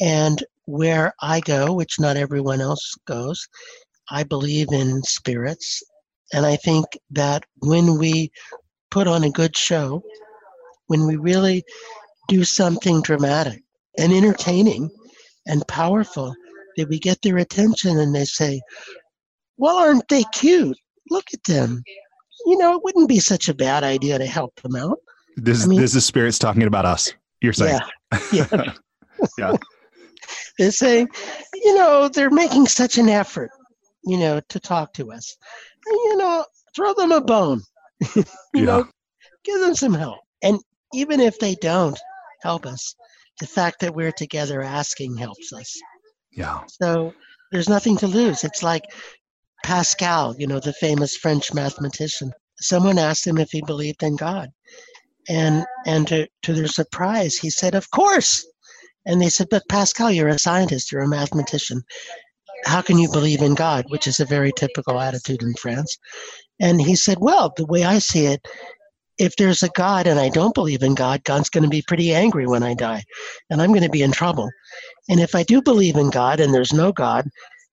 [0.01, 3.47] And where I go, which not everyone else goes,
[4.09, 5.81] I believe in spirits.
[6.33, 8.31] And I think that when we
[8.91, 10.03] put on a good show,
[10.87, 11.63] when we really
[12.27, 13.63] do something dramatic
[13.97, 14.89] and entertaining
[15.47, 16.33] and powerful,
[16.77, 18.61] that we get their attention and they say,
[19.57, 20.77] Well, aren't they cute?
[21.09, 21.83] Look at them.
[22.45, 24.99] You know, it wouldn't be such a bad idea to help them out.
[25.37, 27.13] This, I mean, this is spirits talking about us.
[27.41, 27.79] You're saying,
[28.31, 28.73] yeah, yeah.
[29.37, 29.53] yeah.
[30.57, 31.09] they're saying,
[31.53, 33.49] you know, they're making such an effort,
[34.03, 35.37] you know, to talk to us.
[35.85, 36.45] You know,
[36.75, 37.61] throw them a bone.
[38.15, 38.23] you
[38.53, 38.63] yeah.
[38.63, 38.87] know,
[39.43, 40.19] give them some help.
[40.43, 40.59] And
[40.93, 41.97] even if they don't
[42.41, 42.95] help us,
[43.39, 45.79] the fact that we're together asking helps us.
[46.31, 46.61] Yeah.
[46.67, 47.13] So
[47.51, 48.43] there's nothing to lose.
[48.43, 48.83] It's like
[49.63, 52.31] Pascal, you know, the famous French mathematician.
[52.59, 54.49] Someone asked him if he believed in God.
[55.29, 58.45] And and to, to their surprise, he said, "Of course."
[59.05, 60.91] And they said, "But Pascal, you're a scientist.
[60.91, 61.83] You're a mathematician.
[62.65, 63.85] how can you believe in God?
[63.89, 65.97] Which is a very typical attitude in France.
[66.59, 68.47] And he said, Well, the way I see it,
[69.17, 72.13] if there's a God and I don't believe in God, God's going to be pretty
[72.13, 73.03] angry when I die,
[73.49, 74.49] and I'm going to be in trouble.
[75.09, 77.27] And if I do believe in God and there's no God,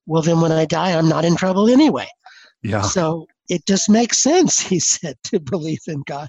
[0.07, 2.09] well, then when I die, I'm not in trouble anyway.
[2.63, 2.83] Yeah.
[2.83, 6.29] So it just makes sense, he said, to believe in God.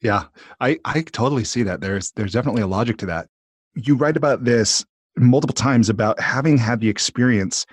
[0.00, 0.24] Yeah,
[0.60, 1.80] I, I totally see that.
[1.80, 3.28] There's there's definitely a logic to that.
[3.74, 4.84] You write about this
[5.16, 7.66] multiple times about having had the experience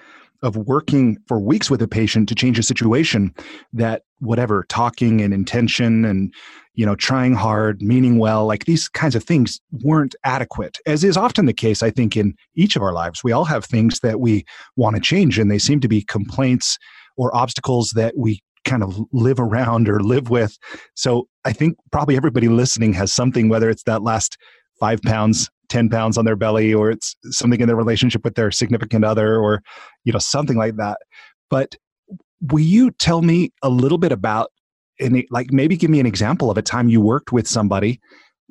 [0.45, 3.33] of working for weeks with a patient to change a situation
[3.73, 6.33] that whatever talking and intention and
[6.75, 11.17] you know trying hard meaning well like these kinds of things weren't adequate as is
[11.17, 13.23] often the case i think in each of our lives.
[13.23, 16.77] We all have things that we want to change and they seem to be complaints
[17.17, 20.57] or obstacles that we kind of live around or live with.
[20.95, 24.37] So i think probably everybody listening has something whether it's that last
[24.79, 28.51] five pounds 10 pounds on their belly or it's something in their relationship with their
[28.51, 29.61] significant other or
[30.03, 30.97] you know something like that.
[31.49, 31.75] But
[32.41, 34.51] will you tell me a little bit about
[34.99, 37.99] and like maybe give me an example of a time you worked with somebody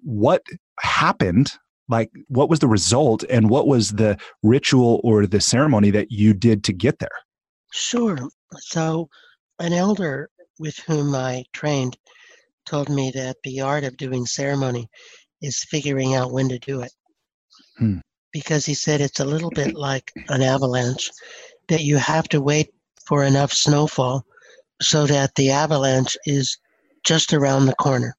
[0.02, 0.42] what
[0.80, 1.52] happened
[1.88, 6.32] like what was the result and what was the ritual or the ceremony that you
[6.32, 7.08] did to get there?
[7.72, 8.16] Sure.
[8.58, 9.08] So
[9.58, 11.96] an elder with whom i trained
[12.66, 14.88] told me that the art of doing ceremony
[15.42, 16.92] is figuring out when to do it
[17.78, 17.98] hmm.
[18.32, 21.10] because he said it's a little bit like an avalanche
[21.68, 22.72] that you have to wait
[23.06, 24.24] for enough snowfall
[24.80, 26.58] so that the avalanche is
[27.04, 28.16] just around the corner.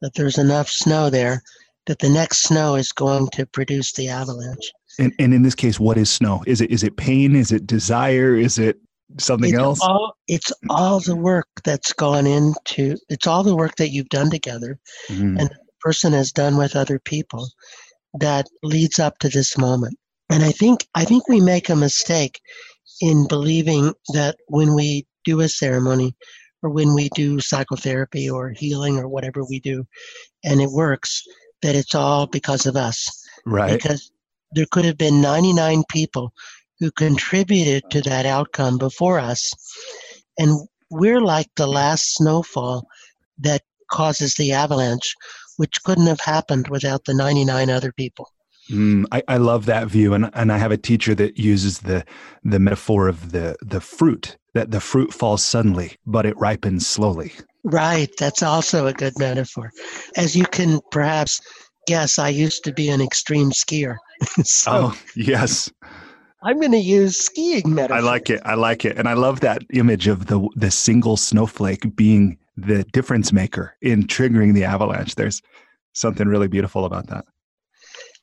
[0.00, 1.42] That there's enough snow there
[1.86, 4.72] that the next snow is going to produce the avalanche.
[4.98, 6.42] And, and in this case, what is snow?
[6.46, 7.34] Is it is it pain?
[7.34, 8.36] Is it desire?
[8.36, 8.78] Is it
[9.18, 9.80] something it's else?
[9.80, 12.96] All, it's all the work that's gone into.
[13.08, 14.78] It's all the work that you've done together,
[15.08, 15.38] mm-hmm.
[15.38, 17.48] and the person has done with other people,
[18.14, 19.98] that leads up to this moment.
[20.30, 22.40] And I think I think we make a mistake
[23.00, 26.14] in believing that when we do a ceremony
[26.62, 29.84] or when we do psychotherapy or healing or whatever we do
[30.44, 31.22] and it works
[31.62, 33.08] that it's all because of us.
[33.46, 33.72] Right.
[33.72, 34.10] Because
[34.52, 36.32] there could have been 99 people
[36.78, 39.52] who contributed to that outcome before us.
[40.38, 42.86] And we're like the last snowfall
[43.38, 45.14] that causes the avalanche
[45.56, 48.28] which couldn't have happened without the 99 other people
[48.70, 52.04] Mm, I, I love that view, and and I have a teacher that uses the
[52.44, 57.32] the metaphor of the the fruit that the fruit falls suddenly, but it ripens slowly.
[57.64, 59.70] Right, that's also a good metaphor.
[60.16, 61.40] As you can perhaps
[61.86, 63.96] guess, I used to be an extreme skier.
[64.44, 65.70] so oh yes,
[66.42, 67.96] I'm going to use skiing metaphor.
[67.96, 68.42] I like it.
[68.44, 72.84] I like it, and I love that image of the the single snowflake being the
[72.92, 75.14] difference maker in triggering the avalanche.
[75.14, 75.42] There's
[75.92, 77.24] something really beautiful about that.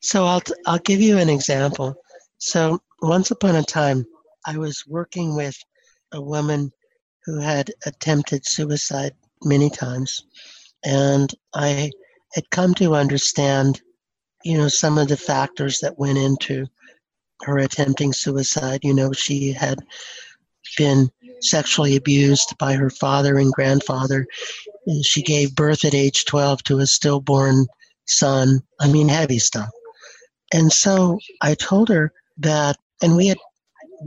[0.01, 1.95] So I'll, t- I'll give you an example.
[2.37, 4.05] So once upon a time,
[4.45, 5.57] I was working with
[6.13, 6.71] a woman
[7.25, 9.13] who had attempted suicide
[9.43, 10.25] many times.
[10.85, 11.91] And I
[12.33, 13.81] had come to understand,
[14.43, 16.65] you know, some of the factors that went into
[17.41, 18.79] her attempting suicide.
[18.83, 19.79] You know, she had
[20.77, 21.09] been
[21.41, 24.25] sexually abused by her father and grandfather.
[25.03, 27.67] She gave birth at age 12 to a stillborn
[28.07, 28.61] son.
[28.79, 29.69] I mean, heavy stuff.
[30.53, 33.37] And so I told her that, and we had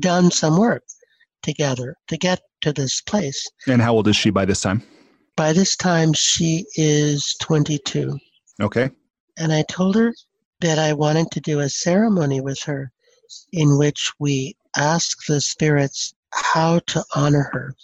[0.01, 0.83] done some work
[1.43, 3.47] together to get to this place.
[3.67, 4.83] And how old is she by this time?
[5.37, 8.19] By this time, she is 22.
[8.61, 8.91] Okay.
[9.39, 10.15] And I told her
[10.61, 12.93] that I wanted to do a ceremony with her
[13.53, 17.75] in which we ask the spirits how to honor her.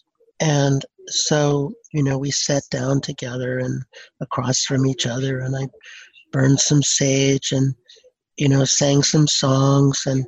[0.40, 3.82] And so, you know, we sat down together and
[4.20, 5.68] across from each other, and I
[6.32, 7.74] burned some sage and
[8.38, 10.24] you know, sang some songs and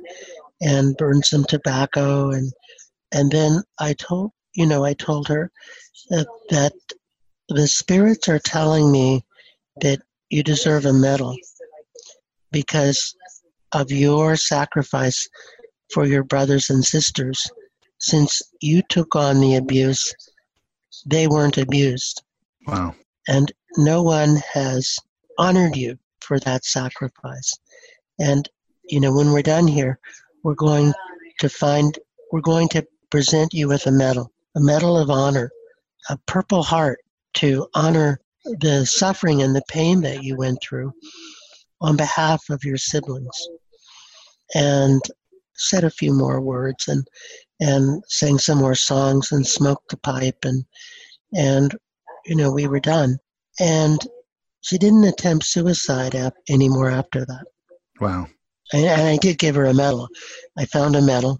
[0.61, 2.53] and burned some tobacco and
[3.11, 5.51] and then I told you know I told her
[6.09, 6.73] that that
[7.49, 9.25] the spirits are telling me
[9.81, 9.99] that
[10.29, 11.35] you deserve a medal
[12.51, 13.15] because
[13.71, 15.27] of your sacrifice
[15.91, 17.49] for your brothers and sisters
[18.01, 20.13] since you took on the abuse
[21.05, 22.23] they weren't abused.
[22.67, 22.95] Wow.
[23.27, 24.97] And no one has
[25.37, 27.57] honored you for that sacrifice.
[28.19, 28.47] And,
[28.83, 29.99] you know, when we're done here,
[30.43, 30.93] we're going
[31.39, 31.97] to find,
[32.31, 35.51] we're going to present you with a medal, a medal of honor,
[36.09, 36.99] a purple heart
[37.35, 38.19] to honor
[38.59, 40.91] the suffering and the pain that you went through
[41.79, 43.47] on behalf of your siblings.
[44.53, 45.01] And
[45.55, 47.07] said a few more words and
[47.61, 50.65] and sang some more songs and smoked the pipe and
[51.33, 51.73] and
[52.25, 53.17] you know we were done
[53.59, 54.01] and
[54.61, 57.45] she didn't attempt suicide ap- anymore after that
[58.01, 58.25] Wow.
[58.73, 60.09] And, and I did give her a medal.
[60.57, 61.39] I found a medal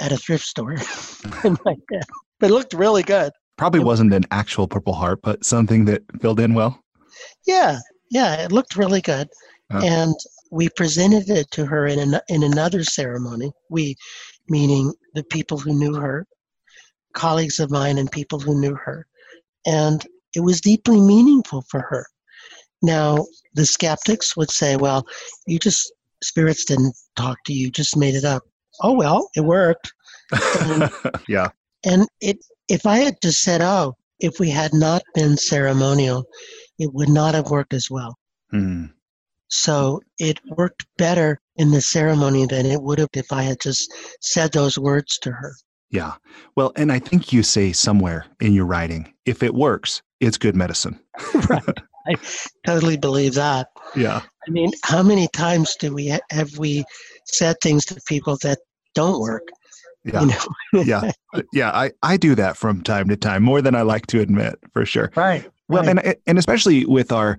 [0.00, 0.76] at a thrift store.
[1.42, 1.76] but
[2.42, 3.32] it looked really good.
[3.56, 6.80] Probably wasn't an actual Purple Heart, but something that filled in well.
[7.46, 7.78] Yeah,
[8.10, 9.28] yeah, it looked really good.
[9.72, 9.78] Oh.
[9.78, 10.14] And
[10.50, 13.52] we presented it to her in, an, in another ceremony.
[13.70, 13.94] We,
[14.48, 16.26] meaning the people who knew her,
[17.14, 19.06] colleagues of mine, and people who knew her.
[19.66, 22.06] And it was deeply meaningful for her.
[22.80, 25.06] Now, the skeptics would say, well,
[25.46, 28.42] you just, spirits didn't talk to you, just made it up.
[28.80, 29.92] Oh, well, it worked.
[30.60, 30.90] And,
[31.28, 31.48] yeah.
[31.84, 32.38] And it,
[32.68, 36.24] if I had just said, oh, if we had not been ceremonial,
[36.78, 38.16] it would not have worked as well.
[38.52, 38.92] Mm.
[39.52, 43.92] So it worked better in the ceremony than it would have if I had just
[44.22, 45.54] said those words to her.
[45.90, 46.14] Yeah.
[46.56, 50.56] Well, and I think you say somewhere in your writing, if it works, it's good
[50.56, 50.98] medicine.
[51.50, 51.80] right.
[52.08, 52.14] I
[52.66, 53.68] totally believe that.
[53.94, 54.22] Yeah.
[54.48, 56.82] I mean, how many times do we have we
[57.26, 58.58] said things to people that
[58.94, 59.46] don't work?
[60.02, 60.22] Yeah.
[60.22, 60.82] You know?
[60.82, 61.10] yeah.
[61.34, 61.70] Uh, yeah.
[61.72, 64.86] I, I do that from time to time, more than I like to admit, for
[64.86, 65.12] sure.
[65.14, 65.46] Right.
[65.68, 65.98] Well, right.
[66.04, 67.38] and and especially with our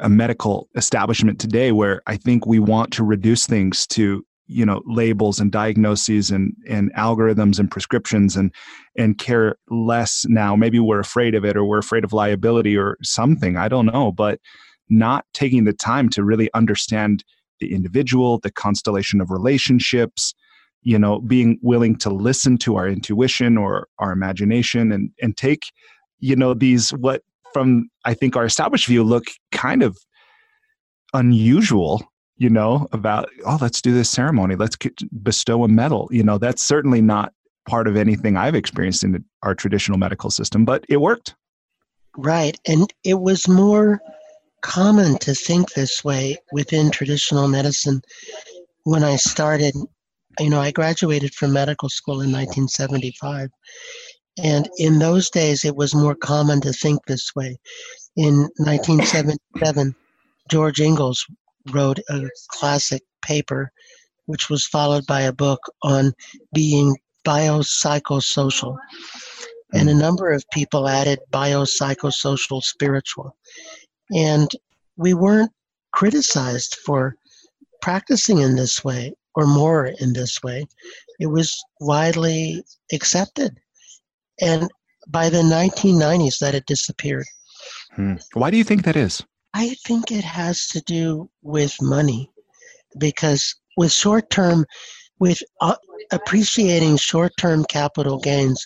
[0.00, 4.80] a medical establishment today where I think we want to reduce things to you know
[4.86, 8.52] labels and diagnoses and and algorithms and prescriptions and
[8.96, 10.54] and care less now.
[10.56, 13.56] Maybe we're afraid of it or we're afraid of liability or something.
[13.56, 14.12] I don't know.
[14.12, 14.40] But
[14.88, 17.24] not taking the time to really understand
[17.58, 20.34] the individual the constellation of relationships
[20.82, 25.64] you know being willing to listen to our intuition or our imagination and and take
[26.20, 27.22] you know these what
[27.56, 29.96] from i think our established view look kind of
[31.14, 32.02] unusual
[32.36, 34.76] you know, about, oh, let's do this ceremony, let's
[35.22, 36.08] bestow a medal.
[36.10, 37.32] You know, that's certainly not
[37.68, 41.34] part of anything I've experienced in our traditional medical system, but it worked.
[42.16, 42.58] Right.
[42.66, 44.00] And it was more
[44.62, 48.02] common to think this way within traditional medicine
[48.84, 49.74] when I started.
[50.38, 53.48] You know, I graduated from medical school in 1975.
[54.42, 57.58] And in those days, it was more common to think this way.
[58.16, 59.94] In 1977,
[60.50, 61.26] George Engels
[61.72, 63.72] wrote a classic paper,
[64.26, 66.12] which was followed by a book on
[66.52, 68.76] being biopsychosocial.
[69.72, 69.98] And a hmm.
[69.98, 73.36] number of people added biopsychosocial spiritual.
[74.14, 74.50] And
[74.96, 75.52] we weren't
[75.92, 77.16] criticized for
[77.82, 80.66] practicing in this way or more in this way.
[81.18, 83.58] It was widely accepted.
[84.40, 84.70] And
[85.08, 87.26] by the 1990s, that had disappeared.
[87.94, 88.14] Hmm.
[88.34, 89.22] Why do you think that is?
[89.54, 92.30] I think it has to do with money
[92.98, 94.66] because with short term,
[95.18, 95.76] with uh,
[96.12, 98.64] appreciating short term capital gains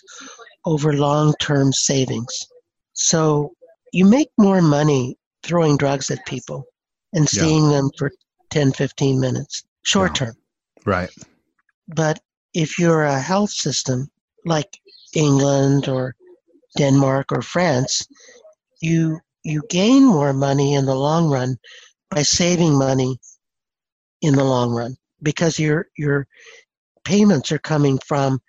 [0.65, 2.47] over long term savings.
[2.93, 3.53] So
[3.93, 6.65] you make more money throwing drugs at people
[7.13, 7.77] and seeing yeah.
[7.77, 8.11] them for
[8.51, 10.35] 10, 15 minutes, short term.
[10.77, 10.83] Yeah.
[10.85, 11.09] Right.
[11.87, 12.19] But
[12.53, 14.09] if you're a health system
[14.45, 14.77] like
[15.15, 16.15] England or
[16.77, 18.07] Denmark or France,
[18.81, 21.57] you you gain more money in the long run
[22.09, 23.17] by saving money
[24.21, 26.27] in the long run because your your
[27.03, 28.39] payments are coming from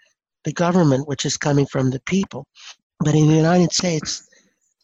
[0.45, 2.47] the government which is coming from the people
[3.01, 4.29] but in the united states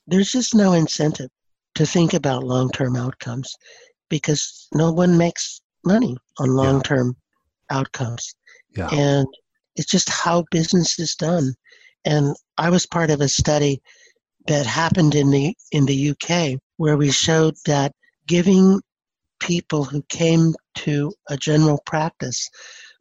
[0.06, 1.28] there's just no incentive
[1.74, 3.54] to think about long-term outcomes
[4.08, 7.14] because no one makes money on long-term
[7.70, 7.78] yeah.
[7.78, 8.34] outcomes
[8.76, 8.88] yeah.
[8.92, 9.26] and
[9.76, 11.54] it's just how business is done
[12.08, 13.80] and i was part of a study
[14.46, 17.92] that happened in the in the UK where we showed that
[18.26, 18.80] giving
[19.40, 22.48] people who came to a general practice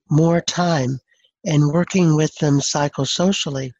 [0.09, 0.99] more time
[1.45, 3.71] and working with them psychosocially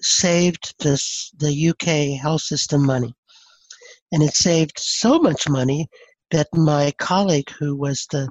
[0.00, 3.14] saved this the UK health system money.
[4.12, 5.88] And it saved so much money
[6.30, 8.28] that my colleague who was the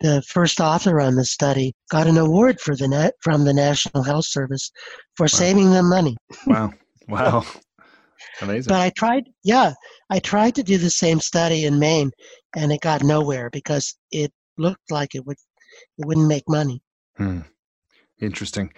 [0.00, 4.02] the first author on the study got an award for the net from the National
[4.02, 4.70] Health Service
[5.16, 5.28] for wow.
[5.28, 6.16] saving them money.
[6.46, 6.72] wow.
[7.08, 7.44] Wow.
[8.42, 8.68] Amazing.
[8.68, 9.72] But I tried, yeah,
[10.10, 12.10] I tried to do the same study in Maine,
[12.56, 15.36] and it got nowhere because it looked like it would
[15.98, 16.82] it wouldn't make money.
[17.16, 17.40] Hmm.
[18.20, 18.72] Interesting.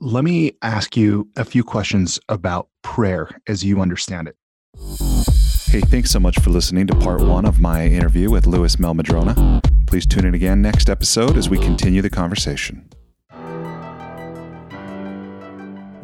[0.00, 5.39] Let me ask you a few questions about prayer as you understand it.
[5.70, 9.62] Hey, thanks so much for listening to part one of my interview with Lewis Mehl-Madrona.
[9.86, 12.90] Please tune in again next episode as we continue the conversation.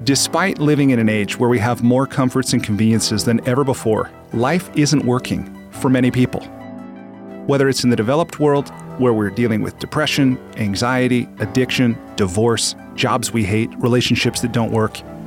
[0.04, 4.08] Despite living in an age where we have more comforts and conveniences than ever before,
[4.32, 6.42] life isn't working for many people.
[7.48, 13.32] Whether it's in the developed world, where we're dealing with depression, anxiety, addiction, divorce, jobs
[13.32, 15.00] we hate, relationships that don't work,